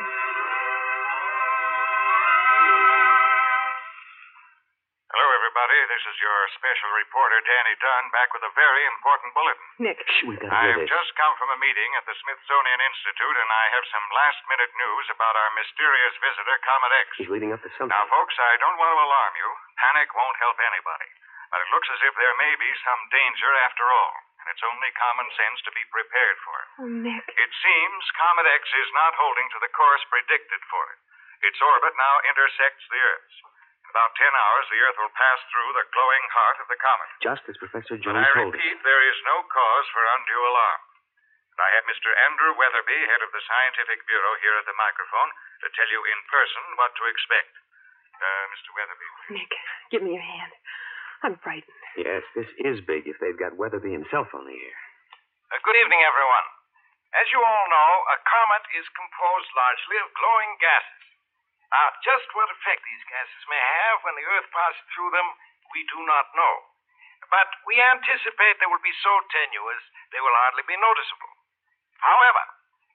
Hello, 5.09 5.27
everybody. 5.41 5.77
This 5.89 6.05
is 6.05 6.17
your 6.21 6.37
special 6.53 6.89
reporter, 7.01 7.41
Danny 7.41 7.73
Dunn, 7.81 8.13
back 8.13 8.29
with 8.37 8.45
a 8.45 8.53
very 8.53 8.85
important 8.93 9.33
bulletin. 9.33 9.65
Nick. 9.81 9.97
Shh, 10.05 10.29
we've 10.29 10.37
got 10.37 10.53
to 10.53 10.59
hear 10.69 10.77
I've 10.77 10.85
this. 10.85 10.93
just 10.93 11.11
come 11.17 11.33
from 11.41 11.49
a 11.51 11.57
meeting 11.57 11.89
at 11.97 12.05
the 12.05 12.13
Smithsonian 12.21 12.77
Institute, 12.77 13.37
and 13.41 13.49
I 13.49 13.65
have 13.73 13.85
some 13.89 14.05
last 14.13 14.37
minute 14.45 14.69
news 14.77 15.05
about 15.09 15.33
our 15.33 15.49
mysterious 15.57 16.13
visitor, 16.21 16.55
Comet 16.61 16.93
X. 16.93 17.07
He's 17.25 17.31
leading 17.33 17.51
up 17.57 17.65
to 17.65 17.73
something. 17.73 17.89
Now, 17.89 18.05
folks, 18.05 18.37
I 18.37 18.53
don't 18.61 18.77
want 18.77 18.93
to 18.93 18.99
alarm 19.01 19.33
you. 19.33 19.49
Panic 19.81 20.13
won't 20.13 20.37
help 20.45 20.61
anybody. 20.61 21.09
But 21.51 21.59
it 21.59 21.69
looks 21.75 21.89
as 21.91 21.99
if 22.07 22.13
there 22.15 22.35
may 22.39 22.53
be 22.55 22.71
some 22.85 23.01
danger 23.11 23.51
after 23.67 23.83
all, 23.91 24.13
and 24.41 24.47
it's 24.49 24.65
only 24.65 24.89
common 24.97 25.29
sense 25.37 25.61
to 25.69 25.71
be 25.77 25.85
prepared 25.93 26.37
for 26.41 26.55
it. 26.57 26.67
Oh, 26.81 26.89
Nick. 26.89 27.25
It 27.37 27.51
seems 27.61 28.01
Comet 28.17 28.49
X 28.49 28.63
is 28.73 28.89
not 28.97 29.13
holding 29.13 29.45
to 29.53 29.59
the 29.61 29.69
course 29.69 30.01
predicted 30.09 30.61
for 30.65 30.81
it. 30.89 30.99
Its 31.45 31.61
orbit 31.61 31.93
now 31.93 32.15
intersects 32.33 32.85
the 32.89 33.01
Earth's. 33.01 33.37
In 33.85 33.89
about 33.93 34.13
ten 34.17 34.33
hours, 34.33 34.65
the 34.69 34.81
Earth 34.81 34.97
will 34.97 35.13
pass 35.13 35.39
through 35.53 35.71
the 35.77 35.85
glowing 35.93 36.25
heart 36.33 36.57
of 36.61 36.67
the 36.69 36.79
comet. 36.81 37.09
Just 37.21 37.43
as 37.49 37.57
Professor 37.61 37.97
But 37.97 38.05
Jones 38.05 38.17
I 38.17 38.29
told 38.33 38.53
us. 38.53 38.57
I 38.57 38.61
repeat, 38.61 38.77
there 38.81 39.03
is 39.09 39.17
no 39.25 39.41
cause 39.45 39.87
for 39.93 40.01
undue 40.17 40.41
alarm. 40.41 40.81
And 41.51 41.59
I 41.65 41.69
have 41.77 41.85
Mr. 41.89 42.09
Andrew 42.29 42.53
Weatherby, 42.57 42.97
head 43.09 43.21
of 43.25 43.29
the 43.33 43.43
Scientific 43.45 44.05
Bureau, 44.09 44.33
here 44.41 44.55
at 44.57 44.65
the 44.65 44.77
microphone 44.77 45.29
to 45.65 45.67
tell 45.77 45.89
you 45.89 46.01
in 46.09 46.19
person 46.29 46.63
what 46.77 46.93
to 46.97 47.03
expect. 47.09 47.51
Uh, 48.21 48.43
Mr. 48.53 48.69
Weatherby. 48.77 49.07
Nick, 49.33 49.51
give 49.89 50.01
me 50.05 50.13
your 50.13 50.23
hand. 50.25 50.53
I'm 51.25 51.35
frightened. 51.41 51.80
Yes, 51.99 52.23
this 52.39 52.47
is 52.63 52.79
big 52.87 53.03
if 53.03 53.19
they've 53.19 53.35
got 53.35 53.59
Weatherby 53.59 53.91
himself 53.91 54.31
on 54.31 54.47
the 54.47 54.55
air. 54.55 54.79
Uh, 55.51 55.59
good 55.59 55.75
evening, 55.83 55.99
everyone. 56.07 56.47
As 57.19 57.27
you 57.35 57.43
all 57.43 57.67
know, 57.67 57.91
a 58.15 58.17
comet 58.23 58.63
is 58.79 58.87
composed 58.95 59.51
largely 59.51 59.99
of 59.99 60.07
glowing 60.15 60.55
gases. 60.63 61.03
Now, 61.67 61.91
just 61.99 62.27
what 62.31 62.47
effect 62.47 62.79
these 62.87 63.03
gases 63.11 63.43
may 63.51 63.59
have 63.59 63.99
when 64.07 64.15
the 64.15 64.23
Earth 64.23 64.47
passes 64.55 64.87
through 64.95 65.11
them, 65.11 65.27
we 65.75 65.83
do 65.91 65.99
not 66.07 66.31
know. 66.31 66.55
But 67.27 67.51
we 67.67 67.75
anticipate 67.79 68.59
they 68.59 68.71
will 68.71 68.83
be 68.83 68.95
so 69.03 69.13
tenuous 69.27 69.83
they 70.15 70.23
will 70.23 70.35
hardly 70.47 70.63
be 70.63 70.79
noticeable. 70.79 71.35
However, 71.99 72.43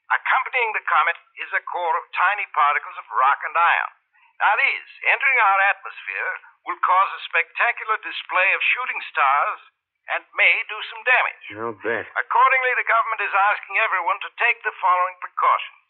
accompanying 0.09 0.73
the 0.73 0.85
comet 0.89 1.21
is 1.37 1.53
a 1.53 1.65
core 1.69 1.97
of 2.01 2.09
tiny 2.17 2.49
particles 2.57 2.97
of 2.97 3.13
rock 3.13 3.45
and 3.45 3.57
iron. 3.57 3.93
Now, 4.41 4.57
these, 4.57 4.89
entering 5.09 5.41
our 5.41 5.61
atmosphere, 5.77 6.33
will 6.67 6.81
cause 6.83 7.11
a 7.15 7.27
spectacular 7.31 7.97
display 8.03 8.49
of 8.53 8.61
shooting 8.75 9.01
stars 9.11 9.61
and 10.15 10.23
may 10.39 10.55
do 10.71 10.79
some 10.91 11.03
damage. 11.03 11.45
I'll 11.59 11.79
bet. 11.83 12.07
Accordingly, 12.15 12.73
the 12.79 12.87
government 12.87 13.23
is 13.23 13.35
asking 13.55 13.75
everyone 13.83 14.19
to 14.23 14.31
take 14.39 14.59
the 14.63 14.75
following 14.79 15.17
precautions. 15.19 15.87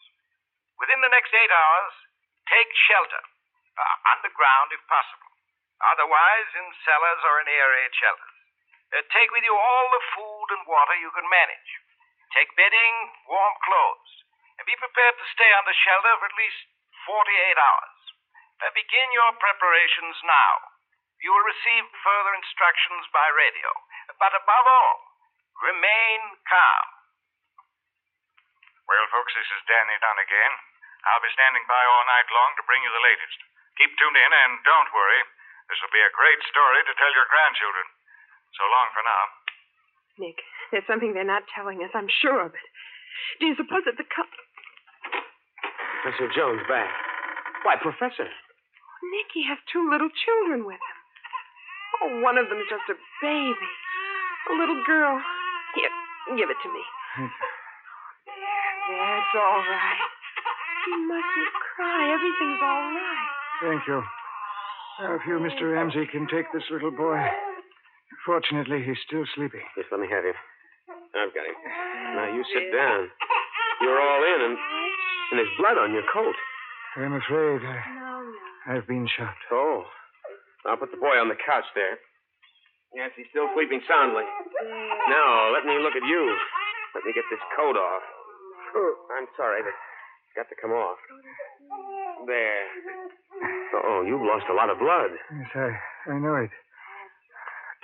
Within 0.81 1.01
the 1.01 1.13
next 1.13 1.33
eight 1.33 1.53
hours, 1.53 1.95
take 2.49 2.69
shelter, 2.89 3.25
uh, 3.77 3.97
underground 4.17 4.73
if 4.73 4.81
possible. 4.89 5.33
Otherwise, 5.85 6.49
in 6.57 6.67
cellars 6.85 7.21
or 7.25 7.35
in 7.45 7.49
air 7.49 7.69
raid 7.69 7.93
shelters. 7.97 8.37
Uh, 8.93 9.05
take 9.13 9.29
with 9.33 9.45
you 9.45 9.53
all 9.53 9.87
the 9.93 10.05
food 10.17 10.49
and 10.57 10.63
water 10.65 10.97
you 10.97 11.13
can 11.13 11.27
manage. 11.29 11.71
Take 12.33 12.53
bedding, 12.57 12.95
warm 13.29 13.55
clothes, 13.65 14.13
and 14.57 14.65
be 14.65 14.77
prepared 14.77 15.17
to 15.21 15.27
stay 15.37 15.51
under 15.53 15.73
shelter 15.73 16.13
for 16.21 16.29
at 16.29 16.37
least 16.41 16.61
48 17.05 17.25
hours. 17.61 17.96
Uh, 18.57 18.73
begin 18.73 19.09
your 19.13 19.31
preparations 19.37 20.17
now. 20.25 20.53
You 21.21 21.33
will 21.33 21.45
receive 21.49 21.85
further 22.05 22.33
instructions 22.37 23.05
by 23.13 23.25
radio. 23.37 23.69
But 24.21 24.33
above 24.37 24.67
all, 24.69 24.97
remain 25.65 26.21
calm. 26.49 26.87
Well, 28.87 29.07
folks, 29.13 29.35
this 29.35 29.49
is 29.51 29.67
Danny 29.67 29.97
Dunn 29.99 30.21
again. 30.23 30.55
I'll 31.11 31.25
be 31.25 31.33
standing 31.35 31.65
by 31.67 31.83
all 31.83 32.05
night 32.07 32.29
long 32.31 32.51
to 32.57 32.67
bring 32.67 32.81
you 32.85 32.93
the 32.93 33.03
latest. 33.05 33.39
Keep 33.77 33.93
tuned 33.99 34.17
in, 34.17 34.33
and 34.33 34.63
don't 34.65 34.91
worry. 34.95 35.21
This 35.69 35.79
will 35.83 35.93
be 35.93 36.03
a 36.03 36.15
great 36.17 36.41
story 36.49 36.81
to 36.87 36.95
tell 36.97 37.13
your 37.13 37.29
grandchildren. 37.29 37.87
So 38.55 38.63
long 38.71 38.89
for 38.95 39.03
now. 39.05 39.25
Nick, 40.17 40.39
there's 40.73 40.87
something 40.89 41.13
they're 41.13 41.29
not 41.29 41.45
telling 41.53 41.83
us. 41.85 41.93
I'm 41.93 42.09
sure 42.09 42.41
of 42.41 42.55
it. 42.57 42.69
Do 43.43 43.51
you 43.51 43.57
suppose 43.59 43.85
that 43.85 43.99
the 44.01 44.07
co- 44.09 44.33
Professor 46.07 46.31
Jones 46.31 46.63
back. 46.71 46.89
Why, 47.67 47.75
Professor. 47.83 48.31
Nick, 49.03 49.29
he 49.35 49.45
has 49.49 49.59
two 49.73 49.89
little 49.89 50.09
children 50.11 50.65
with 50.65 50.81
him. 50.81 50.99
Oh, 52.03 52.21
one 52.21 52.37
of 52.39 52.49
them's 52.49 52.69
just 52.69 52.85
a 52.91 52.97
baby. 53.23 53.71
A 54.51 54.55
little 54.59 54.83
girl. 54.87 55.21
Here, 55.75 55.93
give 56.37 56.51
it 56.51 56.61
to 56.63 56.69
me. 56.73 56.83
There, 58.87 59.19
it's 59.19 59.35
all 59.35 59.59
right. 59.67 59.99
You 60.87 60.97
mustn't 61.11 61.53
cry. 61.75 62.03
Everything's 62.15 62.63
all 62.63 62.87
right. 62.95 63.29
Thank 63.63 63.83
you. 63.89 63.99
Now, 65.03 65.15
if 65.19 65.23
you, 65.27 65.43
Mr. 65.43 65.75
Ramsey, 65.75 66.07
can 66.07 66.29
take 66.31 66.47
this 66.55 66.63
little 66.71 66.93
boy. 66.93 67.19
Fortunately, 68.25 68.83
he's 68.87 68.99
still 69.07 69.25
sleeping. 69.35 69.67
Yes, 69.77 69.87
let 69.91 69.99
me 69.99 70.07
have 70.07 70.23
him. 70.23 70.39
I've 71.19 71.35
got 71.35 71.47
him. 71.51 71.59
Now 72.15 72.31
you 72.31 72.45
sit 72.55 72.71
down. 72.71 73.11
You're 73.83 73.99
all 74.01 74.23
in, 74.23 74.41
and, 74.55 74.57
and 75.35 75.39
there's 75.43 75.55
blood 75.59 75.79
on 75.83 75.93
your 75.93 76.07
coat. 76.15 76.37
I'm 76.97 77.13
afraid 77.15 77.67
I, 77.67 77.77
No, 77.91 78.01
no. 78.01 78.06
I've 78.67 78.87
been 78.87 79.07
shot. 79.07 79.35
Oh. 79.53 79.87
I'll 80.67 80.77
put 80.77 80.91
the 80.91 80.99
boy 80.99 81.15
on 81.23 81.31
the 81.31 81.39
couch 81.39 81.67
there. 81.79 81.99
Yes, 82.95 83.15
he's 83.15 83.31
still 83.31 83.47
sleeping 83.55 83.83
soundly. 83.87 84.27
Now, 85.07 85.55
let 85.55 85.63
me 85.63 85.79
look 85.79 85.95
at 85.95 86.03
you. 86.07 86.23
Let 86.95 87.05
me 87.07 87.13
get 87.15 87.29
this 87.31 87.43
coat 87.55 87.79
off. 87.79 88.03
Oh, 88.75 88.95
I'm 89.15 89.29
sorry, 89.39 89.63
but 89.63 89.71
it's 89.71 90.35
got 90.35 90.49
to 90.51 90.59
come 90.59 90.75
off. 90.75 90.99
There. 92.27 92.65
Oh, 93.87 94.03
you've 94.03 94.25
lost 94.25 94.51
a 94.51 94.57
lot 94.57 94.71
of 94.71 94.83
blood. 94.83 95.15
Yes, 95.31 95.51
I, 95.55 95.71
I 96.11 96.19
know 96.19 96.35
it. 96.43 96.51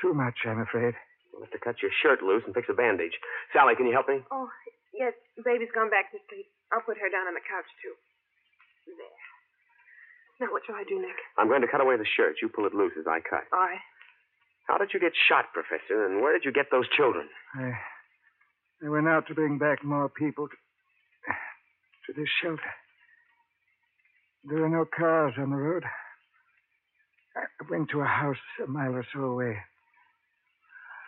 Too 0.01 0.15
much, 0.15 0.35
I'm 0.49 0.59
afraid. 0.61 0.99
We'll 1.31 1.47
have 1.47 1.55
to 1.55 1.63
cut 1.63 1.79
your 1.79 1.95
shirt 2.03 2.23
loose 2.23 2.43
and 2.45 2.55
fix 2.55 2.67
a 2.67 2.75
bandage. 2.75 3.15
Sally, 3.55 3.79
can 3.79 3.87
you 3.87 3.95
help 3.95 4.09
me? 4.09 4.25
Oh, 4.35 4.51
yes, 4.91 5.15
baby's 5.45 5.71
gone 5.71 5.91
back 5.91 6.11
to 6.11 6.19
sleep. 6.27 6.51
I'll 6.75 6.83
put 6.83 6.99
her 6.99 7.09
down 7.13 7.31
on 7.31 7.35
the 7.39 7.45
couch, 7.47 7.69
too. 7.85 7.95
There. 8.91 9.22
Now, 10.43 10.51
what 10.51 10.67
shall 10.67 10.75
I 10.75 10.83
do, 10.83 10.99
Nick? 10.99 11.15
I'm 11.39 11.47
going 11.47 11.63
to 11.63 11.69
cut 11.71 11.81
away 11.81 11.95
the 11.97 12.05
shirt. 12.17 12.43
You 12.43 12.49
pull 12.49 12.67
it 12.67 12.75
loose 12.75 12.99
as 12.99 13.07
I 13.07 13.23
cut. 13.23 13.47
All 13.55 13.63
right. 13.63 13.79
How 14.67 14.77
did 14.77 14.91
you 14.93 14.99
get 14.99 15.13
shot, 15.31 15.47
Professor? 15.55 16.05
And 16.05 16.21
where 16.21 16.33
did 16.33 16.45
you 16.45 16.51
get 16.51 16.67
those 16.73 16.89
children? 16.97 17.29
I, 17.55 17.71
I 18.85 18.89
went 18.89 19.07
out 19.07 19.29
to 19.29 19.35
bring 19.35 19.57
back 19.59 19.85
more 19.85 20.09
people 20.09 20.49
to, 20.49 20.57
to 22.11 22.21
this 22.21 22.29
shelter. 22.43 22.75
There 24.43 24.65
are 24.65 24.69
no 24.69 24.85
cars 24.85 25.35
on 25.39 25.51
the 25.51 25.57
road. 25.57 25.85
I 27.37 27.47
went 27.71 27.91
to 27.91 28.01
a 28.01 28.05
house 28.05 28.43
a 28.65 28.67
mile 28.67 28.97
or 28.97 29.07
so 29.15 29.21
away. 29.21 29.57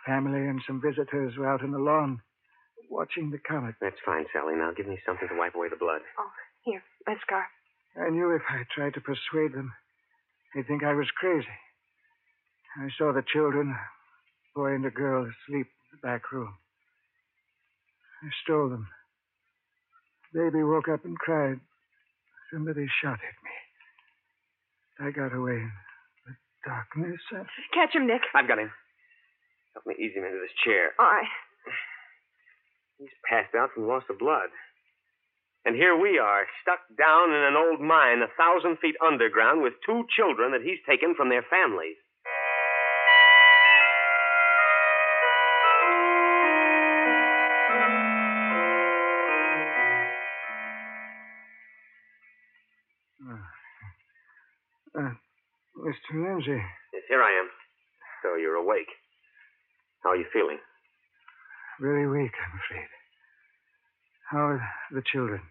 Family 0.05 0.47
and 0.47 0.61
some 0.65 0.79
visitors 0.79 1.33
were 1.37 1.51
out 1.51 1.61
on 1.61 1.71
the 1.71 1.79
lawn 1.79 2.21
watching 2.89 3.31
the 3.31 3.39
comet. 3.39 3.75
That's 3.81 3.99
fine, 4.05 4.25
Sally. 4.31 4.55
Now 4.55 4.71
give 4.71 4.87
me 4.87 4.97
something 5.05 5.27
to 5.27 5.35
wipe 5.37 5.55
away 5.55 5.67
the 5.67 5.75
blood. 5.75 6.01
Oh, 6.17 6.31
here, 6.63 6.81
that 7.05 7.17
scarf. 7.21 7.45
I 7.97 8.09
knew 8.09 8.35
if 8.35 8.41
I 8.49 8.63
tried 8.75 8.93
to 8.95 9.01
persuade 9.01 9.53
them, 9.53 9.71
they'd 10.53 10.67
think 10.67 10.83
I 10.83 10.93
was 10.93 11.07
crazy. 11.17 11.47
I 12.77 12.89
saw 12.97 13.13
the 13.13 13.23
children, 13.31 13.71
a 13.71 14.59
boy 14.59 14.75
and 14.75 14.85
a 14.85 14.91
girl, 14.91 15.23
asleep 15.23 15.67
in 15.67 15.87
the 15.93 16.01
back 16.03 16.31
room. 16.31 16.53
I 18.23 18.29
stole 18.43 18.69
them. 18.69 18.87
The 20.33 20.43
Baby 20.43 20.63
woke 20.63 20.89
up 20.89 21.05
and 21.05 21.17
cried. 21.17 21.59
Somebody 22.51 22.87
shot 23.01 23.19
at 23.19 23.37
me. 23.43 25.07
I 25.07 25.11
got 25.11 25.33
away 25.35 25.53
in 25.53 25.71
the 26.27 26.33
darkness. 26.65 27.21
I... 27.31 27.43
Catch 27.73 27.95
him, 27.95 28.07
Nick. 28.07 28.21
I've 28.33 28.47
got 28.47 28.59
him. 28.59 28.71
Help 29.73 29.85
me 29.85 29.95
ease 29.99 30.11
him 30.15 30.23
into 30.23 30.39
this 30.39 30.55
chair. 30.65 30.91
All 30.99 31.05
right. 31.05 31.27
He's 32.97 33.09
passed 33.29 33.55
out 33.55 33.71
from 33.73 33.87
loss 33.87 34.03
of 34.09 34.19
blood. 34.19 34.49
And 35.65 35.75
here 35.75 35.97
we 35.97 36.19
are, 36.19 36.45
stuck 36.61 36.79
down 36.95 37.31
in 37.33 37.41
an 37.41 37.55
old 37.57 37.81
mine 37.81 38.21
a 38.21 38.27
thousand 38.37 38.77
feet 38.77 38.95
underground 39.01 39.63
with 39.63 39.73
two 39.85 40.05
children 40.15 40.51
that 40.51 40.61
he's 40.61 40.77
taken 40.87 41.15
from 41.15 41.29
their 41.29 41.41
families. 41.49 41.97
Uh, 54.95 55.11
Mr. 55.77 56.13
Ramsey, 56.13 56.61
Yes, 56.93 57.03
here 57.09 57.21
I 57.21 57.31
am. 57.39 57.49
So 58.23 58.35
you're 58.35 58.55
awake. 58.55 58.87
How 60.03 60.11
are 60.11 60.15
you 60.15 60.25
feeling? 60.31 60.57
very 61.81 62.07
weak, 62.07 62.31
I'm 62.31 62.59
afraid. 62.59 62.87
How 64.31 64.37
are 64.47 64.69
the 64.91 65.01
children? 65.11 65.41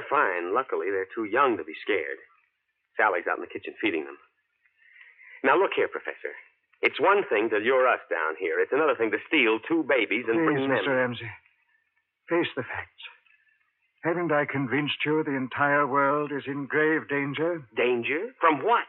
They're 0.00 0.08
fine. 0.08 0.56
Luckily, 0.56 0.88
they're 0.88 1.12
too 1.12 1.28
young 1.28 1.60
to 1.60 1.64
be 1.64 1.76
scared. 1.84 2.16
Sally's 2.96 3.28
out 3.28 3.36
in 3.36 3.44
the 3.44 3.52
kitchen 3.52 3.76
feeding 3.84 4.08
them. 4.08 4.16
Now, 5.44 5.60
look 5.60 5.76
here, 5.76 5.88
Professor. 5.92 6.32
It's 6.80 6.96
one 6.96 7.20
thing 7.28 7.52
to 7.52 7.60
lure 7.60 7.84
us 7.84 8.00
down 8.08 8.40
here. 8.40 8.56
It's 8.60 8.72
another 8.72 8.96
thing 8.96 9.10
to 9.12 9.20
steal 9.28 9.60
two 9.60 9.84
babies 9.84 10.24
and 10.24 10.40
Please, 10.40 10.56
bring 10.56 10.68
them. 10.72 10.80
Mr. 10.80 10.96
Ramsey, 10.96 11.28
face 12.32 12.48
the 12.56 12.64
facts. 12.64 13.04
Haven't 14.04 14.32
I 14.32 14.48
convinced 14.48 15.04
you 15.04 15.20
the 15.20 15.36
entire 15.36 15.86
world 15.86 16.32
is 16.32 16.44
in 16.48 16.64
grave 16.64 17.04
danger? 17.12 17.60
Danger? 17.76 18.32
From 18.40 18.64
what? 18.64 18.88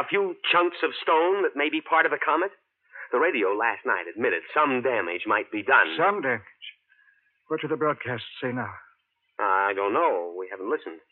A 0.00 0.08
few 0.08 0.36
chunks 0.50 0.80
of 0.82 0.96
stone 1.04 1.42
that 1.44 1.52
may 1.56 1.68
be 1.68 1.84
part 1.84 2.06
of 2.08 2.12
a 2.16 2.24
comet? 2.24 2.52
The 3.12 3.20
radio 3.20 3.52
last 3.52 3.84
night 3.84 4.08
admitted 4.08 4.40
some 4.56 4.80
damage 4.80 5.28
might 5.28 5.52
be 5.52 5.62
done. 5.62 5.92
Some 6.00 6.22
damage. 6.24 6.64
What 7.48 7.60
do 7.60 7.68
the 7.68 7.76
broadcasts 7.76 8.24
say 8.40 8.52
now? 8.52 8.72
I 9.42 9.74
don't 9.74 9.92
know. 9.92 10.30
We 10.38 10.46
haven't 10.46 10.70
listened. 10.70 11.02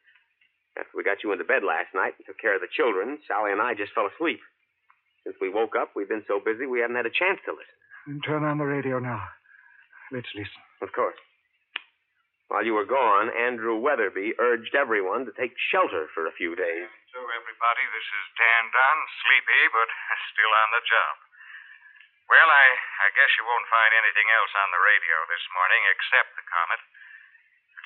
After 0.79 0.95
we 0.95 1.03
got 1.03 1.27
you 1.27 1.35
into 1.35 1.43
bed 1.43 1.67
last 1.67 1.91
night 1.99 2.15
and 2.15 2.23
took 2.23 2.39
care 2.39 2.55
of 2.55 2.63
the 2.63 2.71
children, 2.71 3.19
Sally 3.27 3.51
and 3.51 3.59
I 3.59 3.75
just 3.75 3.91
fell 3.91 4.07
asleep. 4.07 4.39
Since 5.27 5.37
we 5.43 5.51
woke 5.51 5.75
up, 5.75 5.93
we've 5.99 6.09
been 6.09 6.25
so 6.31 6.39
busy 6.39 6.65
we 6.65 6.81
haven't 6.81 6.97
had 6.97 7.11
a 7.11 7.13
chance 7.13 7.43
to 7.45 7.53
listen. 7.53 8.23
Turn 8.23 8.47
on 8.47 8.57
the 8.57 8.65
radio 8.65 9.03
now. 9.03 9.21
Let's 10.15 10.31
listen. 10.33 10.63
Of 10.81 10.95
course. 10.95 11.19
While 12.51 12.67
you 12.67 12.75
were 12.75 12.89
gone, 12.89 13.31
Andrew 13.31 13.79
Weatherby 13.79 14.35
urged 14.43 14.75
everyone 14.75 15.23
to 15.27 15.35
take 15.39 15.55
shelter 15.71 16.11
for 16.11 16.27
a 16.27 16.35
few 16.35 16.59
days. 16.59 16.89
So, 17.15 17.23
everybody, 17.23 17.85
this 17.95 18.09
is 18.11 18.27
Dan 18.35 18.65
Dunn, 18.75 18.99
sleepy, 19.23 19.63
but 19.71 19.87
still 20.35 20.51
on 20.51 20.71
the 20.75 20.83
job. 20.83 21.15
Well, 22.27 22.51
I, 22.51 22.67
I 23.07 23.09
guess 23.15 23.31
you 23.39 23.47
won't 23.47 23.71
find 23.71 23.91
anything 23.95 24.27
else 24.35 24.55
on 24.55 24.71
the 24.75 24.83
radio 24.83 25.17
this 25.31 25.47
morning 25.55 25.83
except 25.95 26.31
the 26.39 26.47
comet. 26.47 26.83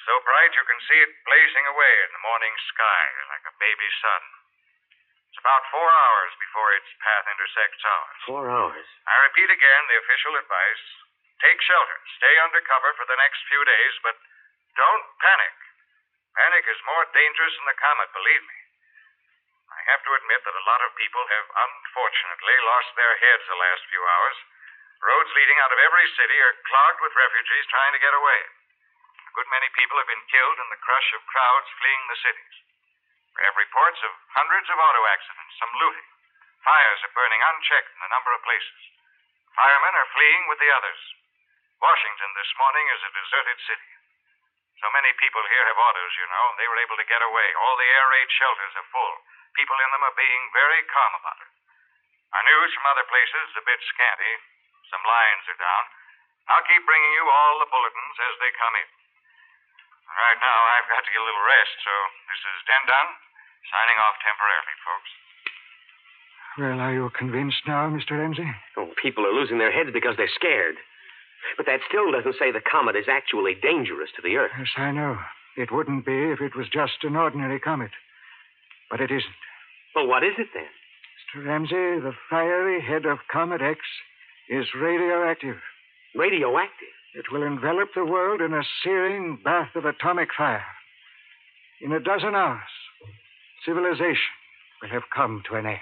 So 0.05 0.13
bright 0.21 0.53
you 0.53 0.65
can 0.69 0.81
see 0.85 1.01
it 1.01 1.13
blazing 1.25 1.67
away 1.69 1.95
in 2.05 2.11
the 2.13 2.25
morning 2.25 2.55
sky 2.69 3.05
like 3.33 3.45
a 3.49 3.55
baby 3.57 3.89
sun. 4.05 4.23
It's 5.33 5.41
about 5.41 5.65
four 5.73 5.89
hours 5.89 6.33
before 6.39 6.71
its 6.77 6.91
path 7.01 7.27
intersects 7.27 7.83
ours. 7.83 8.19
Four 8.29 8.45
hours. 8.53 8.87
I 9.09 9.17
repeat 9.33 9.51
again 9.51 9.83
the 9.89 9.99
official 10.05 10.37
advice 10.37 10.85
take 11.43 11.61
shelter, 11.61 11.99
stay 12.17 12.35
under 12.41 12.63
cover 12.65 12.95
for 12.97 13.05
the 13.05 13.19
next 13.21 13.43
few 13.53 13.61
days, 13.65 13.95
but 14.01 14.17
don't 14.79 15.05
panic. 15.21 15.55
Panic 16.35 16.65
is 16.67 16.89
more 16.89 17.05
dangerous 17.13 17.55
than 17.59 17.69
the 17.69 17.79
comet, 17.79 18.11
believe 18.17 18.45
me. 18.45 18.59
I 19.71 19.81
have 19.93 20.03
to 20.07 20.15
admit 20.19 20.41
that 20.47 20.57
a 20.57 20.69
lot 20.69 20.83
of 20.87 20.97
people 20.99 21.25
have 21.27 21.47
unfortunately 21.53 22.57
lost 22.65 22.91
their 22.95 23.15
heads 23.19 23.45
the 23.45 23.59
last 23.59 23.83
few 23.91 24.03
hours. 24.03 24.39
Roads 25.03 25.33
leading 25.37 25.59
out 25.61 25.75
of 25.75 25.83
every 25.83 26.07
city 26.17 26.39
are 26.39 26.57
clogged 26.65 27.01
with 27.03 27.13
refugees 27.13 27.67
trying 27.69 27.93
to 27.93 28.03
get 28.03 28.15
away. 28.15 28.41
Good 29.35 29.51
many 29.51 29.67
people 29.75 29.99
have 29.99 30.07
been 30.07 30.31
killed 30.31 30.59
in 30.63 30.71
the 30.71 30.79
crush 30.79 31.11
of 31.11 31.27
crowds 31.27 31.67
fleeing 31.83 32.07
the 32.07 32.23
cities. 32.23 32.55
We 33.35 33.43
have 33.43 33.59
reports 33.59 33.99
of 34.07 34.15
hundreds 34.31 34.71
of 34.71 34.79
auto 34.79 35.03
accidents, 35.11 35.59
some 35.59 35.75
looting. 35.75 36.07
Fires 36.63 37.03
are 37.03 37.17
burning 37.19 37.43
unchecked 37.43 37.91
in 37.99 38.03
a 38.07 38.15
number 38.15 38.31
of 38.31 38.47
places. 38.47 38.81
Firemen 39.59 39.91
are 39.99 40.15
fleeing 40.15 40.47
with 40.47 40.63
the 40.63 40.71
others. 40.71 41.03
Washington 41.83 42.31
this 42.39 42.47
morning 42.63 42.87
is 42.95 43.03
a 43.03 43.11
deserted 43.11 43.59
city. 43.67 43.91
So 44.79 44.87
many 44.95 45.11
people 45.19 45.43
here 45.51 45.67
have 45.67 45.83
autos, 45.83 46.15
you 46.15 46.27
know, 46.31 46.45
and 46.55 46.59
they 46.63 46.71
were 46.71 46.79
able 46.79 46.99
to 47.03 47.11
get 47.11 47.23
away. 47.27 47.49
All 47.59 47.75
the 47.75 47.91
air 47.91 48.07
raid 48.15 48.31
shelters 48.31 48.75
are 48.79 48.93
full. 48.95 49.15
People 49.59 49.79
in 49.83 49.91
them 49.99 50.07
are 50.07 50.15
being 50.15 50.43
very 50.55 50.83
calm 50.95 51.13
about 51.19 51.43
it. 51.43 51.51
Our 52.39 52.45
news 52.55 52.71
from 52.71 52.87
other 52.87 53.07
places 53.11 53.51
is 53.51 53.59
a 53.59 53.67
bit 53.67 53.83
scanty. 53.83 54.35
Some 54.95 55.03
lines 55.03 55.45
are 55.51 55.59
down. 55.59 55.85
I'll 56.55 56.67
keep 56.71 56.87
bringing 56.87 57.15
you 57.19 57.27
all 57.27 57.59
the 57.59 57.71
bulletins 57.71 58.19
as 58.31 58.39
they 58.39 58.55
come 58.55 58.79
in. 58.79 58.91
Right 60.09 60.41
now, 60.41 60.59
I've 60.79 60.89
got 60.93 61.03
to 61.03 61.11
get 61.11 61.21
a 61.21 61.27
little 61.27 61.47
rest, 61.49 61.75
so 61.81 61.93
this 62.31 62.41
is 62.41 62.67
Den 62.69 62.85
Dunn, 62.87 63.09
signing 63.73 63.99
off 64.05 64.17
temporarily, 64.23 64.77
folks. 64.85 65.11
Well, 66.55 66.79
are 66.79 66.95
you 66.95 67.11
convinced 67.19 67.67
now, 67.67 67.91
Mr. 67.91 68.15
Ramsey? 68.15 68.47
Oh, 68.79 68.95
people 69.01 69.27
are 69.27 69.35
losing 69.35 69.59
their 69.59 69.75
heads 69.75 69.91
because 69.91 70.15
they're 70.17 70.31
scared. 70.31 70.79
But 71.57 71.67
that 71.67 71.83
still 71.89 72.13
doesn't 72.15 72.39
say 72.39 72.53
the 72.53 72.63
comet 72.63 72.97
is 72.97 73.11
actually 73.11 73.59
dangerous 73.59 74.11
to 74.17 74.23
the 74.23 74.37
Earth. 74.37 74.55
Yes, 74.57 74.71
I 74.77 74.93
know. 74.93 75.19
It 75.57 75.73
wouldn't 75.73 76.07
be 76.07 76.31
if 76.31 76.41
it 76.41 76.57
was 76.57 76.69
just 76.71 77.03
an 77.03 77.17
ordinary 77.17 77.59
comet. 77.59 77.91
But 78.91 79.01
it 79.01 79.11
isn't. 79.11 79.41
Well, 79.95 80.07
what 80.07 80.23
is 80.25 80.35
it 80.39 80.49
then? 80.55 80.71
Mr. 81.35 81.47
Ramsey, 81.47 82.01
the 82.01 82.15
fiery 82.31 82.81
head 82.81 83.05
of 83.05 83.19
Comet 83.31 83.63
X 83.63 83.81
is 84.49 84.67
radioactive. 84.75 85.57
Radioactive. 86.15 86.95
It 87.15 87.31
will 87.31 87.45
envelop 87.45 87.91
the 87.95 88.05
world 88.05 88.41
in 88.41 88.53
a 88.53 88.63
searing 88.83 89.39
bath 89.45 89.77
of 89.77 89.85
atomic 89.85 90.31
fire. 90.37 90.65
In 91.81 91.93
a 91.93 92.01
dozen 92.01 92.35
hours, 92.35 92.59
civilization 93.65 94.35
will 94.83 94.89
have 94.89 95.05
come 95.15 95.43
to 95.49 95.55
an 95.55 95.67
end. 95.67 95.79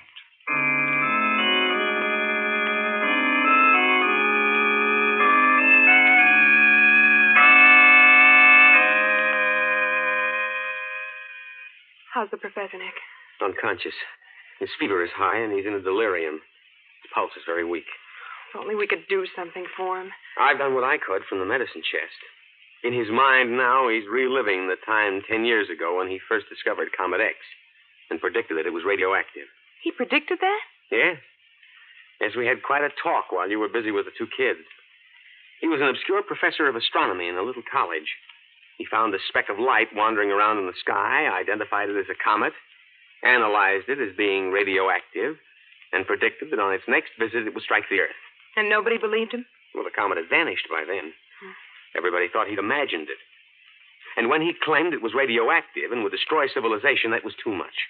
How's 12.12 12.30
the 12.30 12.36
professor, 12.36 12.76
Nick? 12.76 12.92
Unconscious. 13.42 13.94
His 14.60 14.68
fever 14.78 15.02
is 15.02 15.10
high 15.16 15.38
and 15.38 15.50
he's 15.50 15.64
in 15.64 15.72
a 15.72 15.80
delirium. 15.80 16.34
His 16.34 17.10
pulse 17.14 17.32
is 17.38 17.42
very 17.46 17.64
weak. 17.64 17.88
If 18.52 18.60
only 18.60 18.76
we 18.76 18.86
could 18.86 19.08
do 19.08 19.24
something 19.34 19.64
for 19.76 19.96
him. 19.96 20.12
I've 20.36 20.60
done 20.60 20.74
what 20.76 20.84
I 20.84 21.00
could 21.00 21.24
from 21.24 21.40
the 21.40 21.48
medicine 21.48 21.80
chest. 21.80 22.20
In 22.84 22.92
his 22.92 23.08
mind 23.08 23.56
now, 23.56 23.88
he's 23.88 24.04
reliving 24.04 24.68
the 24.68 24.76
time 24.84 25.22
ten 25.24 25.48
years 25.48 25.72
ago 25.72 25.96
when 25.96 26.12
he 26.12 26.20
first 26.28 26.52
discovered 26.52 26.92
Comet 26.92 27.24
X 27.24 27.40
and 28.10 28.20
predicted 28.20 28.58
that 28.58 28.68
it 28.68 28.76
was 28.76 28.84
radioactive. 28.84 29.48
He 29.80 29.90
predicted 29.90 30.36
that? 30.44 30.62
Yes. 30.92 31.16
Yes, 32.20 32.36
we 32.36 32.44
had 32.44 32.62
quite 32.62 32.84
a 32.84 32.92
talk 33.02 33.32
while 33.32 33.48
you 33.48 33.58
were 33.58 33.72
busy 33.72 33.90
with 33.90 34.04
the 34.04 34.12
two 34.12 34.28
kids. 34.28 34.68
He 35.64 35.68
was 35.72 35.80
an 35.80 35.88
obscure 35.88 36.20
professor 36.20 36.68
of 36.68 36.76
astronomy 36.76 37.28
in 37.32 37.40
a 37.40 37.46
little 37.46 37.64
college. 37.64 38.20
He 38.76 38.84
found 38.84 39.14
a 39.14 39.24
speck 39.32 39.48
of 39.48 39.58
light 39.58 39.96
wandering 39.96 40.28
around 40.28 40.58
in 40.58 40.66
the 40.66 40.76
sky, 40.76 41.24
identified 41.24 41.88
it 41.88 41.96
as 41.96 42.12
a 42.12 42.20
comet, 42.20 42.52
analyzed 43.24 43.88
it 43.88 43.96
as 43.96 44.12
being 44.14 44.52
radioactive, 44.52 45.40
and 45.92 46.04
predicted 46.04 46.50
that 46.50 46.60
on 46.60 46.74
its 46.74 46.84
next 46.86 47.16
visit 47.18 47.46
it 47.46 47.54
would 47.54 47.64
strike 47.64 47.88
the 47.88 48.00
Earth. 48.00 48.21
And 48.56 48.68
nobody 48.68 48.98
believed 48.98 49.32
him? 49.32 49.46
Well, 49.74 49.84
the 49.84 49.94
comet 49.94 50.18
had 50.18 50.28
vanished 50.28 50.68
by 50.68 50.84
then. 50.86 51.12
Hmm. 51.40 51.56
Everybody 51.96 52.28
thought 52.28 52.48
he'd 52.48 52.58
imagined 52.58 53.08
it. 53.08 53.20
And 54.16 54.28
when 54.28 54.42
he 54.42 54.52
claimed 54.52 54.92
it 54.92 55.00
was 55.00 55.16
radioactive 55.16 55.90
and 55.90 56.02
would 56.02 56.12
destroy 56.12 56.48
civilization, 56.48 57.12
that 57.12 57.24
was 57.24 57.34
too 57.42 57.54
much. 57.54 57.88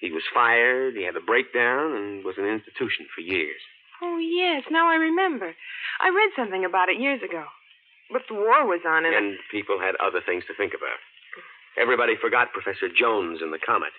He 0.00 0.10
was 0.10 0.24
fired, 0.32 0.96
he 0.96 1.04
had 1.04 1.16
a 1.16 1.20
breakdown, 1.20 1.92
and 1.94 2.24
was 2.24 2.36
in 2.38 2.44
an 2.44 2.56
institution 2.56 3.06
for 3.14 3.20
years. 3.20 3.60
Oh, 4.00 4.18
yes. 4.18 4.64
Now 4.70 4.88
I 4.88 4.96
remember. 4.96 5.54
I 6.00 6.08
read 6.08 6.32
something 6.34 6.64
about 6.64 6.88
it 6.88 6.98
years 6.98 7.22
ago. 7.22 7.44
But 8.10 8.22
the 8.28 8.34
war 8.34 8.66
was 8.66 8.80
on, 8.84 9.04
and. 9.04 9.14
And 9.14 9.38
people 9.50 9.78
had 9.78 9.94
other 9.96 10.20
things 10.24 10.44
to 10.48 10.54
think 10.54 10.72
about. 10.74 10.98
Everybody 11.80 12.16
forgot 12.20 12.52
Professor 12.52 12.88
Jones 12.88 13.40
and 13.40 13.52
the 13.52 13.62
comet. 13.62 13.92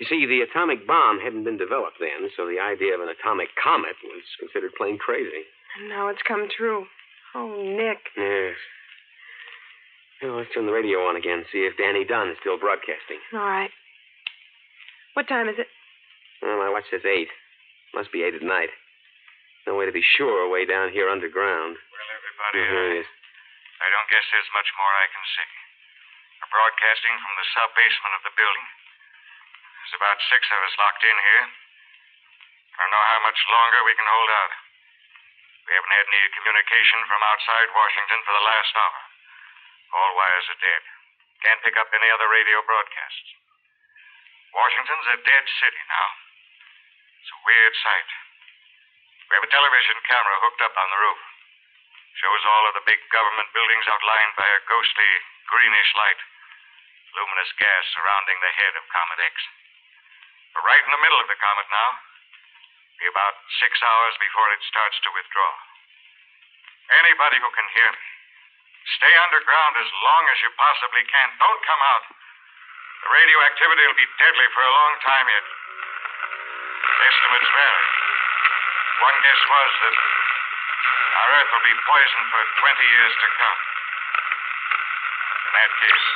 You 0.00 0.06
see, 0.06 0.26
the 0.26 0.42
atomic 0.44 0.86
bomb 0.86 1.20
hadn't 1.20 1.44
been 1.44 1.56
developed 1.56 1.96
then, 2.00 2.28
so 2.36 2.44
the 2.46 2.60
idea 2.60 2.94
of 2.94 3.00
an 3.00 3.08
atomic 3.08 3.48
comet 3.56 3.96
was 4.04 4.22
considered 4.38 4.72
plain 4.76 4.98
crazy. 4.98 5.48
And 5.80 5.88
now 5.88 6.08
it's 6.08 6.22
come 6.26 6.48
true. 6.52 6.86
Oh, 7.34 7.48
Nick. 7.56 8.00
Yes. 8.16 8.56
Well, 10.22 10.36
let's 10.40 10.52
turn 10.52 10.64
the 10.64 10.72
radio 10.72 11.04
on 11.08 11.16
again, 11.16 11.44
see 11.52 11.68
if 11.68 11.76
Danny 11.76 12.04
Dunn 12.04 12.28
is 12.32 12.36
still 12.40 12.56
broadcasting. 12.56 13.20
All 13.32 13.40
right. 13.44 13.70
What 15.12 15.28
time 15.28 15.48
is 15.48 15.56
it? 15.60 15.68
Well, 16.40 16.56
my 16.60 16.68
watch 16.68 16.88
says 16.92 17.04
eight. 17.04 17.28
Must 17.96 18.12
be 18.12 18.24
eight 18.24 18.36
at 18.36 18.44
night. 18.44 18.72
No 19.68 19.76
way 19.76 19.84
to 19.88 19.92
be 19.96 20.04
sure 20.04 20.48
way 20.48 20.64
down 20.68 20.92
here 20.92 21.08
underground. 21.08 21.76
Well, 21.76 22.08
everybody, 22.16 22.60
Mhm, 22.64 22.76
I, 22.76 22.94
yes. 23.00 23.08
I 23.80 23.88
don't 23.92 24.08
guess 24.12 24.24
there's 24.32 24.52
much 24.56 24.68
more 24.76 24.92
I 24.92 25.06
can 25.12 25.24
say. 25.36 25.48
We're 26.40 26.52
broadcasting 26.52 27.16
from 27.20 27.32
the 27.36 27.46
sub 27.56 27.70
basement 27.76 28.14
of 28.20 28.22
the 28.28 28.34
building. 28.36 28.68
There's 29.86 30.02
about 30.02 30.18
six 30.18 30.42
of 30.50 30.58
us 30.66 30.74
locked 30.82 31.06
in 31.06 31.14
here. 31.14 31.46
I 31.46 32.74
don't 32.74 32.90
know 32.90 33.06
how 33.06 33.22
much 33.22 33.38
longer 33.46 33.86
we 33.86 33.94
can 33.94 34.10
hold 34.10 34.30
out. 34.34 34.52
We 35.62 35.78
haven't 35.78 35.94
had 35.94 36.10
any 36.10 36.26
communication 36.34 37.06
from 37.06 37.22
outside 37.22 37.70
Washington 37.70 38.18
for 38.26 38.34
the 38.34 38.46
last 38.50 38.72
hour. 38.74 38.98
All 39.94 40.18
wires 40.18 40.50
are 40.50 40.58
dead. 40.58 40.82
Can't 41.38 41.62
pick 41.62 41.78
up 41.78 41.86
any 41.94 42.10
other 42.10 42.26
radio 42.26 42.66
broadcasts. 42.66 43.30
Washington's 44.58 45.06
a 45.06 45.22
dead 45.22 45.46
city 45.54 45.82
now. 45.86 46.08
It's 47.22 47.30
a 47.30 47.42
weird 47.46 47.74
sight. 47.78 48.10
We 49.30 49.38
have 49.38 49.46
a 49.46 49.54
television 49.54 50.02
camera 50.02 50.42
hooked 50.42 50.66
up 50.66 50.74
on 50.74 50.90
the 50.90 50.98
roof. 50.98 51.22
Shows 52.26 52.42
all 52.42 52.64
of 52.66 52.74
the 52.74 52.86
big 52.90 52.98
government 53.14 53.54
buildings 53.54 53.86
outlined 53.86 54.34
by 54.34 54.50
a 54.50 54.66
ghostly 54.66 55.10
greenish 55.46 55.94
light. 55.94 56.18
Luminous 57.14 57.54
gas 57.54 57.86
surrounding 57.94 58.42
the 58.42 58.50
head 58.50 58.74
of 58.74 58.90
Comet 58.90 59.22
X. 59.22 59.55
We're 60.56 60.72
right 60.72 60.84
in 60.88 60.88
the 60.88 61.02
middle 61.04 61.20
of 61.20 61.28
the 61.28 61.36
comet 61.36 61.68
now. 61.68 61.90
Be 62.96 63.12
about 63.12 63.36
six 63.60 63.76
hours 63.76 64.14
before 64.16 64.48
it 64.56 64.64
starts 64.72 64.96
to 65.04 65.12
withdraw. 65.12 65.52
Anybody 66.96 67.36
who 67.44 67.50
can 67.52 67.68
hear 67.76 67.92
me, 67.92 68.04
stay 68.96 69.12
underground 69.20 69.76
as 69.76 69.90
long 70.00 70.24
as 70.32 70.38
you 70.40 70.48
possibly 70.56 71.04
can. 71.12 71.28
Don't 71.36 71.60
come 71.60 71.82
out. 71.92 72.04
The 72.08 73.08
radioactivity 73.12 73.84
will 73.84 74.00
be 74.00 74.08
deadly 74.16 74.48
for 74.56 74.64
a 74.64 74.72
long 74.72 74.92
time 75.04 75.28
yet. 75.28 75.44
Estimates 77.04 77.50
vary. 77.52 77.84
One 78.96 79.16
guess 79.28 79.40
was 79.44 79.70
that 79.76 79.96
our 81.20 81.28
Earth 81.36 81.50
will 81.52 81.66
be 81.68 81.76
poisoned 81.84 82.28
for 82.32 82.42
20 82.64 82.80
years 82.96 83.12
to 83.12 83.28
come. 83.28 83.58
In 85.36 85.52
that 85.52 85.72
case, 85.84 86.06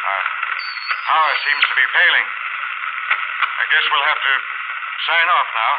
our 0.00 0.22
power 1.12 1.32
seems 1.44 1.62
to 1.68 1.74
be 1.76 1.86
failing. 1.92 2.45
I 3.66 3.68
guess 3.74 3.82
we'll 3.90 4.06
have 4.06 4.22
to 4.22 4.34
sign 5.10 5.26
off 5.26 5.48
now. 5.50 5.72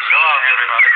So 0.00 0.16
long, 0.16 0.40
everybody. 0.48 0.90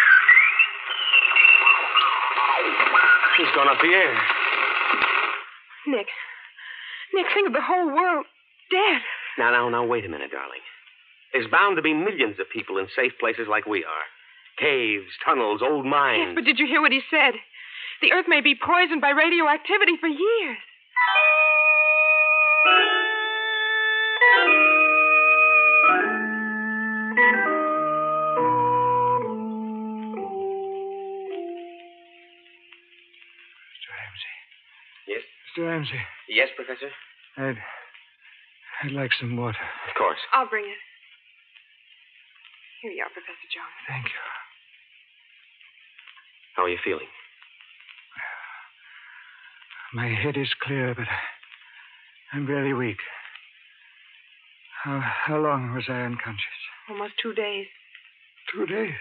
He's 3.36 3.52
gone 3.52 3.68
up 3.68 3.80
the 3.84 3.92
air. 3.92 4.16
Nick. 5.92 6.08
Nick, 7.12 7.26
think 7.36 7.48
of 7.48 7.52
the 7.52 7.60
whole 7.60 7.92
world 7.92 8.24
dead. 8.72 9.04
Now, 9.36 9.52
now, 9.52 9.68
now, 9.68 9.84
wait 9.84 10.06
a 10.06 10.08
minute, 10.08 10.32
darling. 10.32 10.64
There's 11.36 11.52
bound 11.52 11.76
to 11.76 11.82
be 11.82 11.92
millions 11.92 12.40
of 12.40 12.48
people 12.48 12.78
in 12.78 12.88
safe 12.96 13.12
places 13.20 13.44
like 13.44 13.66
we 13.66 13.84
are 13.84 14.08
caves, 14.56 15.12
tunnels, 15.24 15.60
old 15.60 15.84
mines. 15.84 16.32
Yes, 16.32 16.34
but 16.34 16.44
did 16.44 16.58
you 16.58 16.66
hear 16.66 16.80
what 16.80 16.92
he 16.92 17.00
said? 17.10 17.36
The 18.00 18.12
Earth 18.12 18.26
may 18.28 18.40
be 18.40 18.56
poisoned 18.56 19.00
by 19.00 19.10
radioactivity 19.10 19.96
for 20.00 20.08
years. 20.08 20.60
Mr. 35.82 35.90
Ramsey, 35.90 36.02
Yes, 36.28 36.48
Professor? 36.56 36.90
I'd. 37.36 37.56
I'd 38.84 38.92
like 38.92 39.10
some 39.20 39.36
water. 39.36 39.58
Of 39.88 39.94
course. 39.96 40.18
I'll 40.32 40.48
bring 40.48 40.64
it. 40.64 40.78
Here 42.82 42.90
you 42.92 43.02
are, 43.02 43.10
Professor 43.10 43.48
Jones. 43.54 43.78
Thank 43.88 44.04
you. 44.06 44.20
How 46.56 46.64
are 46.64 46.68
you 46.68 46.78
feeling? 46.84 47.06
My 49.94 50.08
head 50.08 50.36
is 50.36 50.48
clear, 50.62 50.94
but 50.94 51.06
I, 51.06 52.36
I'm 52.36 52.46
very 52.46 52.72
weak. 52.74 52.96
How, 54.84 55.00
how 55.26 55.36
long 55.38 55.74
was 55.74 55.84
I 55.88 56.00
unconscious? 56.02 56.58
Almost 56.88 57.12
two 57.22 57.34
days. 57.34 57.66
Two 58.52 58.66
days. 58.66 58.94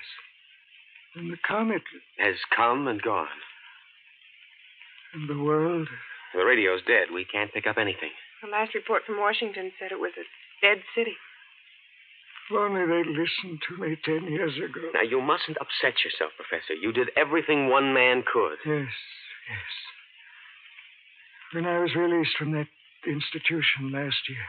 And 1.15 1.31
the 1.31 1.37
comet 1.47 1.81
Has 2.19 2.35
come 2.55 2.87
and 2.87 3.01
gone. 3.01 3.27
and 5.13 5.27
the 5.29 5.41
world. 5.41 5.87
The 6.33 6.45
radio's 6.45 6.81
dead. 6.87 7.11
We 7.13 7.25
can't 7.25 7.53
pick 7.53 7.67
up 7.67 7.77
anything. 7.77 8.11
The 8.41 8.49
last 8.49 8.73
report 8.73 9.03
from 9.05 9.19
Washington 9.19 9.71
said 9.77 9.91
it 9.91 9.99
was 9.99 10.13
a 10.17 10.25
dead 10.65 10.83
city. 10.95 11.15
If 12.49 12.57
only 12.57 12.85
they'd 12.85 13.07
listened 13.07 13.61
to 13.69 13.77
me 13.77 13.97
ten 14.03 14.31
years 14.31 14.57
ago. 14.57 14.91
Now, 14.93 15.01
you 15.03 15.21
mustn't 15.21 15.57
upset 15.61 16.03
yourself, 16.03 16.31
Professor. 16.35 16.73
You 16.73 16.91
did 16.91 17.09
everything 17.15 17.69
one 17.69 17.93
man 17.93 18.23
could. 18.23 18.57
Yes, 18.65 18.91
yes. 19.49 19.71
When 21.53 21.65
I 21.65 21.79
was 21.79 21.95
released 21.95 22.35
from 22.37 22.53
that 22.53 22.67
institution 23.05 23.91
last 23.91 24.29
year, 24.29 24.45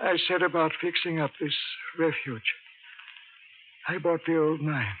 I 0.00 0.16
set 0.28 0.42
about 0.42 0.72
fixing 0.80 1.20
up 1.20 1.32
this 1.40 1.54
refuge. 1.98 2.54
I 3.88 3.98
bought 3.98 4.20
the 4.26 4.38
old 4.38 4.60
mine. 4.60 4.96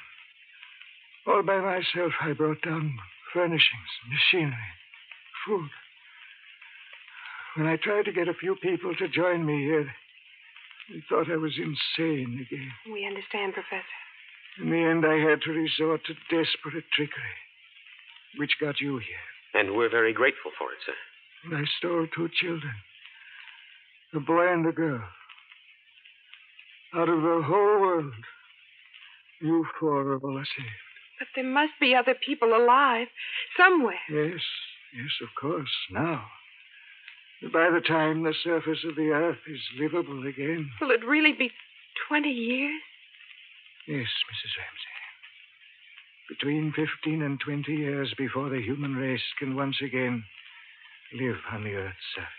All 1.26 1.42
by 1.42 1.60
myself, 1.60 2.12
I 2.20 2.32
brought 2.32 2.62
down 2.62 2.98
furnishings, 3.32 3.92
machinery, 4.08 4.72
food. 5.48 5.70
When 7.56 7.66
I 7.66 7.76
tried 7.76 8.04
to 8.04 8.12
get 8.12 8.28
a 8.28 8.34
few 8.34 8.54
people 8.62 8.94
to 8.94 9.08
join 9.08 9.44
me 9.44 9.64
here, 9.64 9.90
they 10.90 11.02
thought 11.08 11.30
I 11.30 11.36
was 11.36 11.58
insane 11.58 12.46
again. 12.46 12.70
We 12.92 13.06
understand, 13.06 13.54
Professor. 13.54 13.98
In 14.60 14.70
the 14.70 14.76
end, 14.76 15.04
I 15.06 15.16
had 15.18 15.40
to 15.42 15.50
resort 15.50 16.02
to 16.06 16.14
desperate 16.30 16.84
trickery, 16.94 17.36
which 18.36 18.52
got 18.60 18.80
you 18.80 18.98
here. 18.98 19.26
And 19.54 19.74
we're 19.74 19.90
very 19.90 20.12
grateful 20.12 20.52
for 20.58 20.70
it, 20.72 20.78
sir. 20.84 20.94
And 21.44 21.56
I 21.56 21.68
stole 21.78 22.06
two 22.14 22.28
children 22.40 22.72
a 24.14 24.20
boy 24.20 24.52
and 24.52 24.66
a 24.66 24.72
girl. 24.72 25.02
Out 26.94 27.08
of 27.08 27.20
the 27.20 27.42
whole 27.44 27.80
world, 27.80 28.12
you 29.42 29.66
four 29.78 30.00
are 30.12 30.18
all 30.18 30.38
saved. 30.38 30.68
But 31.18 31.28
there 31.34 31.44
must 31.44 31.72
be 31.80 31.94
other 31.94 32.14
people 32.14 32.54
alive 32.54 33.08
somewhere. 33.56 34.00
Yes, 34.10 34.40
yes, 34.94 35.12
of 35.22 35.28
course, 35.40 35.70
now. 35.90 36.24
By 37.52 37.70
the 37.70 37.80
time 37.80 38.24
the 38.24 38.34
surface 38.42 38.84
of 38.88 38.96
the 38.96 39.10
earth 39.10 39.38
is 39.46 39.60
livable 39.78 40.26
again. 40.26 40.70
Will 40.80 40.90
it 40.90 41.04
really 41.06 41.32
be 41.32 41.50
20 42.08 42.28
years? 42.28 42.80
Yes, 43.86 44.08
Mrs. 44.28 44.52
Ramsey. 44.58 44.98
Between 46.28 46.72
15 46.72 47.22
and 47.22 47.40
20 47.40 47.72
years 47.72 48.12
before 48.18 48.50
the 48.50 48.60
human 48.60 48.96
race 48.96 49.22
can 49.38 49.56
once 49.56 49.76
again 49.82 50.24
live 51.14 51.38
on 51.52 51.64
the 51.64 51.74
earth's 51.74 51.96
surface. 52.14 52.32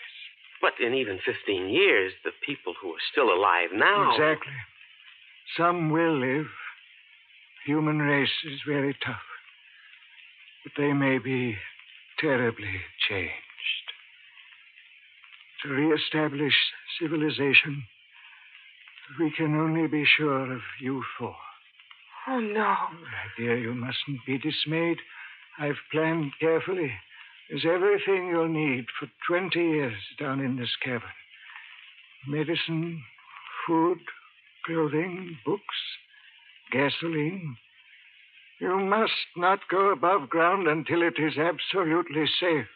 But 0.62 0.74
in 0.80 0.94
even 0.94 1.20
15 1.26 1.70
years, 1.70 2.14
the 2.24 2.32
people 2.46 2.76
who 2.80 2.90
are 2.90 3.06
still 3.12 3.34
alive 3.34 3.70
now. 3.74 4.12
Exactly. 4.12 4.54
Some 5.58 5.90
will 5.90 6.20
live, 6.20 6.48
human 7.66 8.00
race 8.00 8.30
is 8.46 8.60
very 8.68 8.96
tough. 9.04 9.26
But 10.64 10.74
they 10.78 10.94
may 10.94 11.18
be 11.18 11.58
terribly 12.22 12.82
changed. 13.10 13.34
To 15.64 15.70
reestablish 15.70 16.54
civilization, 17.02 17.84
we 19.20 19.32
can 19.36 19.56
only 19.56 19.88
be 19.88 20.06
sure 20.18 20.54
of 20.54 20.62
you 20.82 21.04
four. 21.18 21.36
Oh, 22.28 22.40
no. 22.40 22.76
My 22.94 23.26
dear, 23.38 23.58
you 23.58 23.74
mustn't 23.74 24.26
be 24.26 24.38
dismayed. 24.38 24.98
I've 25.58 25.80
planned 25.92 26.32
carefully. 26.40 26.92
There's 27.50 27.66
everything 27.66 28.28
you'll 28.28 28.48
need 28.48 28.86
for 29.00 29.10
20 29.28 29.60
years 29.60 29.98
down 30.20 30.40
in 30.40 30.56
this 30.56 30.70
cabin 30.84 31.10
medicine, 32.28 33.02
food, 33.66 33.98
clothing, 34.66 35.38
books, 35.46 35.64
gasoline. 36.72 37.58
You 38.60 38.78
must 38.78 39.14
not 39.38 39.60
go 39.70 39.92
above 39.92 40.30
ground 40.30 40.68
until 40.68 41.02
it 41.02 41.16
is 41.18 41.38
absolutely 41.38 42.26
safe. 42.40 42.68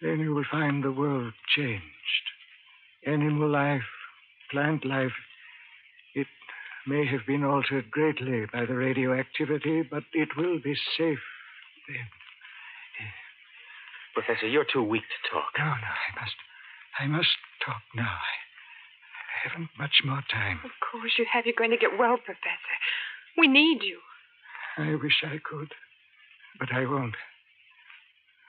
Then 0.00 0.20
you 0.20 0.34
will 0.34 0.44
find 0.50 0.84
the 0.84 0.92
world 0.92 1.32
changed. 1.56 1.82
Animal 3.06 3.48
life, 3.48 3.88
plant 4.50 4.84
life, 4.84 5.12
it 6.14 6.26
may 6.86 7.06
have 7.06 7.26
been 7.26 7.42
altered 7.44 7.90
greatly 7.90 8.46
by 8.52 8.64
the 8.66 8.74
radioactivity, 8.74 9.82
but 9.82 10.04
it 10.12 10.36
will 10.36 10.60
be 10.62 10.76
safe 10.96 11.18
then. 11.88 12.06
Professor, 14.14 14.46
you're 14.46 14.64
too 14.64 14.82
weak 14.82 15.02
to 15.02 15.30
talk. 15.30 15.52
No, 15.58 15.64
no, 15.64 15.92
I 15.92 16.20
must. 16.20 16.36
I 16.98 17.06
must 17.06 17.36
talk 17.64 17.82
now. 17.94 18.16
I, 18.16 18.34
I 19.28 19.48
haven't 19.48 19.68
much 19.78 20.00
more 20.04 20.24
time. 20.32 20.60
Of 20.64 20.72
course 20.80 21.12
you 21.18 21.26
have. 21.30 21.44
You're 21.44 21.58
going 21.58 21.70
to 21.70 21.76
get 21.76 21.98
well, 21.98 22.16
Professor. 22.16 22.76
We 23.36 23.48
need 23.48 23.82
you. 23.82 24.00
I 24.78 24.94
wish 24.94 25.22
I 25.24 25.38
could, 25.42 25.72
but 26.58 26.72
I 26.72 26.86
won't. 26.86 27.14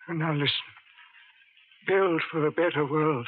Now 0.09 0.33
listen. 0.33 0.51
Build 1.87 2.21
for 2.31 2.45
a 2.45 2.51
better 2.51 2.85
world. 2.85 3.27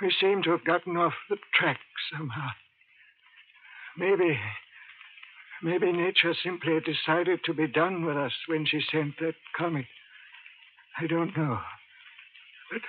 We 0.00 0.14
seem 0.20 0.42
to 0.42 0.50
have 0.50 0.64
gotten 0.64 0.96
off 0.96 1.14
the 1.30 1.36
track 1.54 1.80
somehow. 2.12 2.48
Maybe. 3.96 4.38
Maybe 5.62 5.92
nature 5.92 6.34
simply 6.42 6.78
decided 6.80 7.40
to 7.44 7.54
be 7.54 7.66
done 7.66 8.04
with 8.04 8.16
us 8.16 8.32
when 8.46 8.66
she 8.66 8.80
sent 8.92 9.18
that 9.20 9.34
comet. 9.56 9.86
I 10.98 11.06
don't 11.06 11.36
know. 11.36 11.60
But 12.70 12.82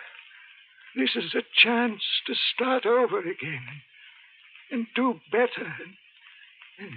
this 0.96 1.12
is 1.16 1.34
a 1.36 1.44
chance 1.64 2.02
to 2.26 2.34
start 2.54 2.86
over 2.86 3.20
again 3.20 3.64
and, 4.72 4.80
and 4.80 4.88
do 4.96 5.20
better. 5.32 5.66
And, 5.66 5.96
and, 6.80 6.92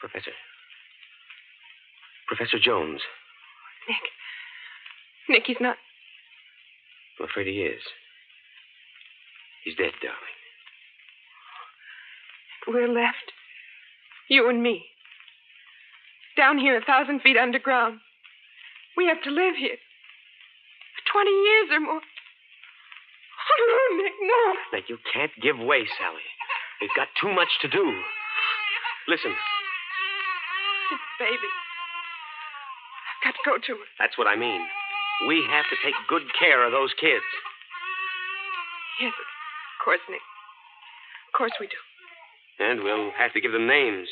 Professor. 0.00 0.32
Professor 2.28 2.58
Jones. 2.62 3.00
Nick. 3.88 4.04
Nick, 5.28 5.42
he's 5.46 5.60
not. 5.60 5.76
I'm 7.18 7.26
afraid 7.26 7.46
he 7.46 7.62
is. 7.62 7.82
He's 9.64 9.76
dead, 9.76 9.92
darling. 10.00 10.18
We're 12.66 12.88
left. 12.92 13.32
You 14.28 14.48
and 14.48 14.62
me. 14.62 14.84
Down 16.36 16.58
here, 16.58 16.76
a 16.76 16.84
thousand 16.84 17.20
feet 17.20 17.36
underground. 17.36 18.00
We 18.96 19.06
have 19.06 19.22
to 19.24 19.30
live 19.30 19.56
here. 19.58 19.76
For 20.96 21.12
20 21.12 21.30
years 21.30 21.68
or 21.72 21.80
more. 21.80 22.00
Oh, 23.50 23.88
no, 23.90 24.02
Nick, 24.02 24.12
no. 24.20 24.78
Now, 24.78 24.84
you 24.86 24.98
can't 25.12 25.32
give 25.42 25.58
way, 25.58 25.82
Sally. 25.98 26.22
We've 26.80 26.96
got 26.96 27.08
too 27.20 27.32
much 27.32 27.48
to 27.62 27.68
do. 27.68 27.84
Listen. 29.08 29.32
It's 30.92 31.02
baby. 31.18 31.50
I've 33.20 33.22
got 33.24 33.34
to 33.36 33.42
go 33.44 33.56
to 33.58 33.80
her. 33.80 33.86
That's 33.98 34.16
what 34.16 34.26
I 34.26 34.36
mean. 34.36 34.66
We 35.28 35.44
have 35.50 35.66
to 35.68 35.76
take 35.84 35.94
good 36.08 36.32
care 36.38 36.64
of 36.64 36.72
those 36.72 36.94
kids. 36.98 37.24
Yes, 39.00 39.12
of 39.12 39.84
course, 39.84 40.00
Nick. 40.08 40.24
Of 41.28 41.36
course 41.36 41.52
we 41.60 41.66
do. 41.66 41.76
And 42.58 42.82
we'll 42.82 43.10
have 43.16 43.32
to 43.34 43.40
give 43.40 43.52
them 43.52 43.66
names. 43.66 44.08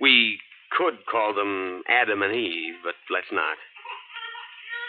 We 0.00 0.38
could 0.76 1.06
call 1.10 1.34
them 1.34 1.82
Adam 1.88 2.22
and 2.22 2.34
Eve, 2.34 2.74
but 2.84 2.94
let's 3.10 3.30
not. 3.32 3.56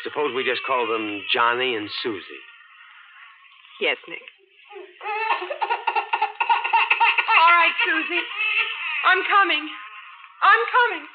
Suppose 0.03 0.33
we 0.35 0.43
just 0.43 0.61
call 0.65 0.87
them 0.87 1.23
Johnny 1.33 1.75
and 1.75 1.89
Susie. 2.03 2.43
Yes, 3.81 3.97
Nick. 4.07 4.21
All 7.37 7.46
right, 7.57 7.73
Susie. 7.85 8.21
I'm 9.05 9.23
coming. 9.25 9.65
I'm 10.45 10.63
coming. 10.77 11.05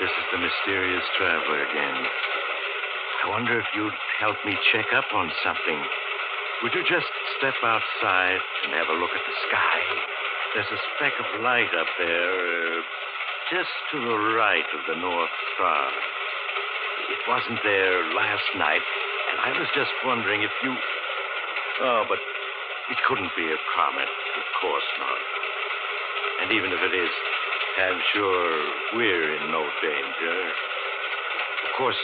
This 0.00 0.10
is 0.10 0.26
the 0.30 0.38
mysterious 0.38 1.04
traveler 1.16 1.64
again. 1.64 2.43
I 3.24 3.32
wonder 3.32 3.56
if 3.56 3.64
you'd 3.72 4.00
help 4.20 4.36
me 4.44 4.52
check 4.68 4.84
up 4.92 5.08
on 5.16 5.32
something. 5.40 5.80
Would 6.60 6.76
you 6.76 6.84
just 6.84 7.08
step 7.40 7.56
outside 7.64 8.36
and 8.36 8.76
have 8.76 8.92
a 8.92 9.00
look 9.00 9.16
at 9.16 9.24
the 9.24 9.36
sky? 9.48 9.80
There's 10.52 10.68
a 10.68 10.80
speck 10.92 11.16
of 11.16 11.40
light 11.40 11.72
up 11.72 11.88
there, 11.96 12.36
uh, 12.36 12.80
just 13.48 13.72
to 13.92 13.96
the 13.96 14.18
right 14.36 14.68
of 14.76 14.80
the 14.92 15.00
North 15.00 15.32
Star. 15.56 15.88
It 17.16 17.22
wasn't 17.24 17.64
there 17.64 18.12
last 18.12 18.44
night, 18.60 18.84
and 19.32 19.40
I 19.40 19.56
was 19.56 19.72
just 19.72 19.92
wondering 20.04 20.44
if 20.44 20.52
you. 20.62 20.76
Oh, 21.80 22.04
but 22.04 22.20
it 22.92 22.98
couldn't 23.08 23.32
be 23.40 23.48
a 23.48 23.60
comet. 23.72 24.08
Of 24.36 24.46
course 24.60 24.90
not. 25.00 25.20
And 26.44 26.52
even 26.52 26.76
if 26.76 26.80
it 26.92 26.92
is, 26.92 27.12
I'm 27.88 28.00
sure 28.12 28.44
we're 29.00 29.32
in 29.32 29.50
no 29.50 29.64
danger. 29.80 30.36
Of 31.64 31.72
course, 31.80 31.96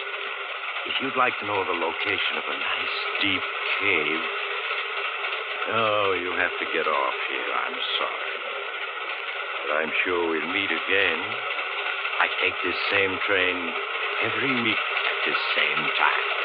if 0.86 0.94
you'd 1.02 1.16
like 1.16 1.36
to 1.40 1.46
know 1.46 1.60
the 1.64 1.76
location 1.76 2.40
of 2.40 2.44
a 2.48 2.56
nice 2.56 2.96
deep 3.20 3.44
cave. 3.80 4.24
Oh, 5.76 6.16
you 6.16 6.32
have 6.40 6.56
to 6.56 6.66
get 6.72 6.86
off 6.88 7.18
here. 7.28 7.50
I'm 7.52 7.78
sorry. 8.00 8.36
But 9.60 9.70
I'm 9.76 9.92
sure 10.04 10.30
we'll 10.30 10.52
meet 10.52 10.70
again. 10.72 11.20
I 12.20 12.26
take 12.40 12.54
this 12.64 12.76
same 12.90 13.18
train 13.26 13.72
every 14.24 14.62
week 14.62 14.80
at 14.80 15.18
this 15.28 15.40
same 15.56 15.84
time. 16.00 16.39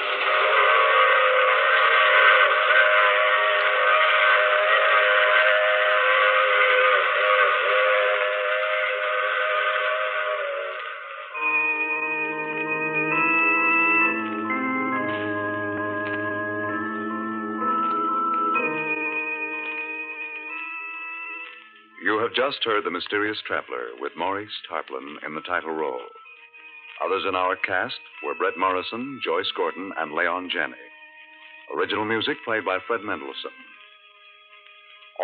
Just 22.46 22.64
heard 22.64 22.84
The 22.84 22.92
Mysterious 22.92 23.38
Traveler 23.48 23.98
with 24.00 24.12
Maurice 24.16 24.54
Tarplin 24.70 25.18
in 25.26 25.34
the 25.34 25.42
title 25.42 25.74
role. 25.74 26.06
Others 27.04 27.24
in 27.28 27.34
our 27.34 27.56
cast 27.56 27.98
were 28.24 28.36
Bret 28.36 28.54
Morrison, 28.56 29.20
Joyce 29.24 29.50
Gordon, 29.58 29.92
and 29.98 30.14
Leon 30.14 30.52
Janney. 30.54 30.86
Original 31.76 32.06
music 32.06 32.38
played 32.46 32.64
by 32.64 32.78
Fred 32.86 33.02
Mendelssohn. 33.02 33.58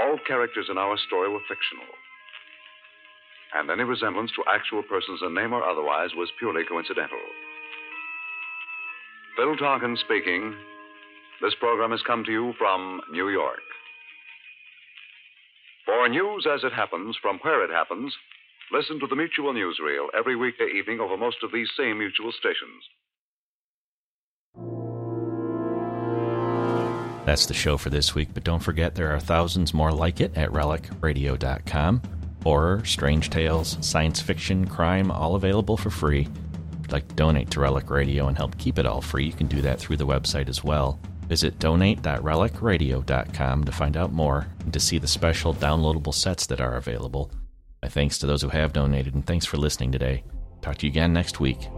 All 0.02 0.18
characters 0.26 0.66
in 0.72 0.80
our 0.80 0.98
story 1.06 1.30
were 1.30 1.46
fictional. 1.46 1.94
And 3.54 3.70
any 3.70 3.84
resemblance 3.84 4.32
to 4.32 4.50
actual 4.50 4.82
persons 4.82 5.22
in 5.22 5.36
name 5.36 5.54
or 5.54 5.62
otherwise 5.62 6.10
was 6.16 6.32
purely 6.40 6.64
coincidental. 6.68 7.22
Phil 9.38 9.58
Tonken 9.58 9.96
speaking. 10.00 10.56
This 11.40 11.54
program 11.60 11.92
has 11.92 12.02
come 12.02 12.24
to 12.24 12.32
you 12.32 12.54
from 12.58 13.02
New 13.12 13.30
York. 13.30 13.62
For 15.86 16.08
news 16.10 16.48
as 16.52 16.63
it 16.63 16.74
happens 16.74 17.17
from 17.22 17.39
where 17.41 17.63
it 17.63 17.72
happens, 17.72 18.15
listen 18.72 19.00
to 19.00 19.08
the 19.08 19.15
Mutual 19.15 19.54
Newsreel 19.54 20.08
every 20.17 20.36
weekday 20.36 20.70
evening 20.78 21.00
over 21.00 21.17
most 21.17 21.38
of 21.44 21.52
these 21.52 21.70
same 21.78 21.98
mutual 21.98 22.32
stations. 22.32 22.84
That's 27.26 27.46
the 27.46 27.54
show 27.54 27.78
for 27.78 27.89
this 27.89 28.15
week, 28.15 28.30
but 28.34 28.44
don't 28.44 28.63
forget 28.63 28.96
there 28.96 29.13
are 29.13 29.20
thousands 29.20 29.74
more 29.74 29.91
like 29.91 30.22
it 30.22 30.36
at 30.36 30.50
relicradio.com. 30.50 32.02
Horror, 32.44 32.84
strange 32.84 33.30
tales, 33.30 33.78
science 33.82 34.20
fiction, 34.20 34.67
crime, 34.67 35.12
all 35.12 35.36
available 35.36 35.78
for 35.78 35.91
free. 35.91 36.22
If 36.22 36.80
you'd 36.82 36.91
like 36.91 37.08
to 37.08 37.15
donate 37.15 37.52
to 37.52 37.60
Relic 37.60 37.89
Radio 37.89 38.28
and 38.28 38.36
help 38.36 38.58
keep 38.58 38.80
it 38.80 38.88
all 38.88 39.02
free, 39.02 39.26
you 39.26 39.34
can 39.34 39.48
do 39.48 39.62
that 39.62 39.80
through 39.80 39.98
the 39.98 40.08
website 40.08 40.50
as 40.50 40.63
well. 40.63 41.00
Visit 41.32 41.58
donate.relicradio.com 41.60 43.63
to 43.63 43.72
find 43.72 43.96
out 43.96 44.12
more 44.12 44.48
and 44.65 44.74
to 44.74 44.82
see 44.82 44.98
the 44.98 45.08
special 45.08 45.54
downloadable 45.54 46.13
sets 46.13 46.46
that 46.48 46.60
are 46.60 46.76
available. 46.76 47.32
My 47.82 47.88
thanks 47.88 48.20
to 48.20 48.28
those 48.28 48.41
who 48.41 48.50
have 48.50 48.74
donated, 48.74 49.15
and 49.15 49.26
thanks 49.26 49.46
for 49.46 49.56
listening 49.56 49.94
today. 49.94 50.26
Talk 50.62 50.76
to 50.80 50.86
you 50.86 50.91
again 50.91 51.13
next 51.13 51.39
week. 51.39 51.70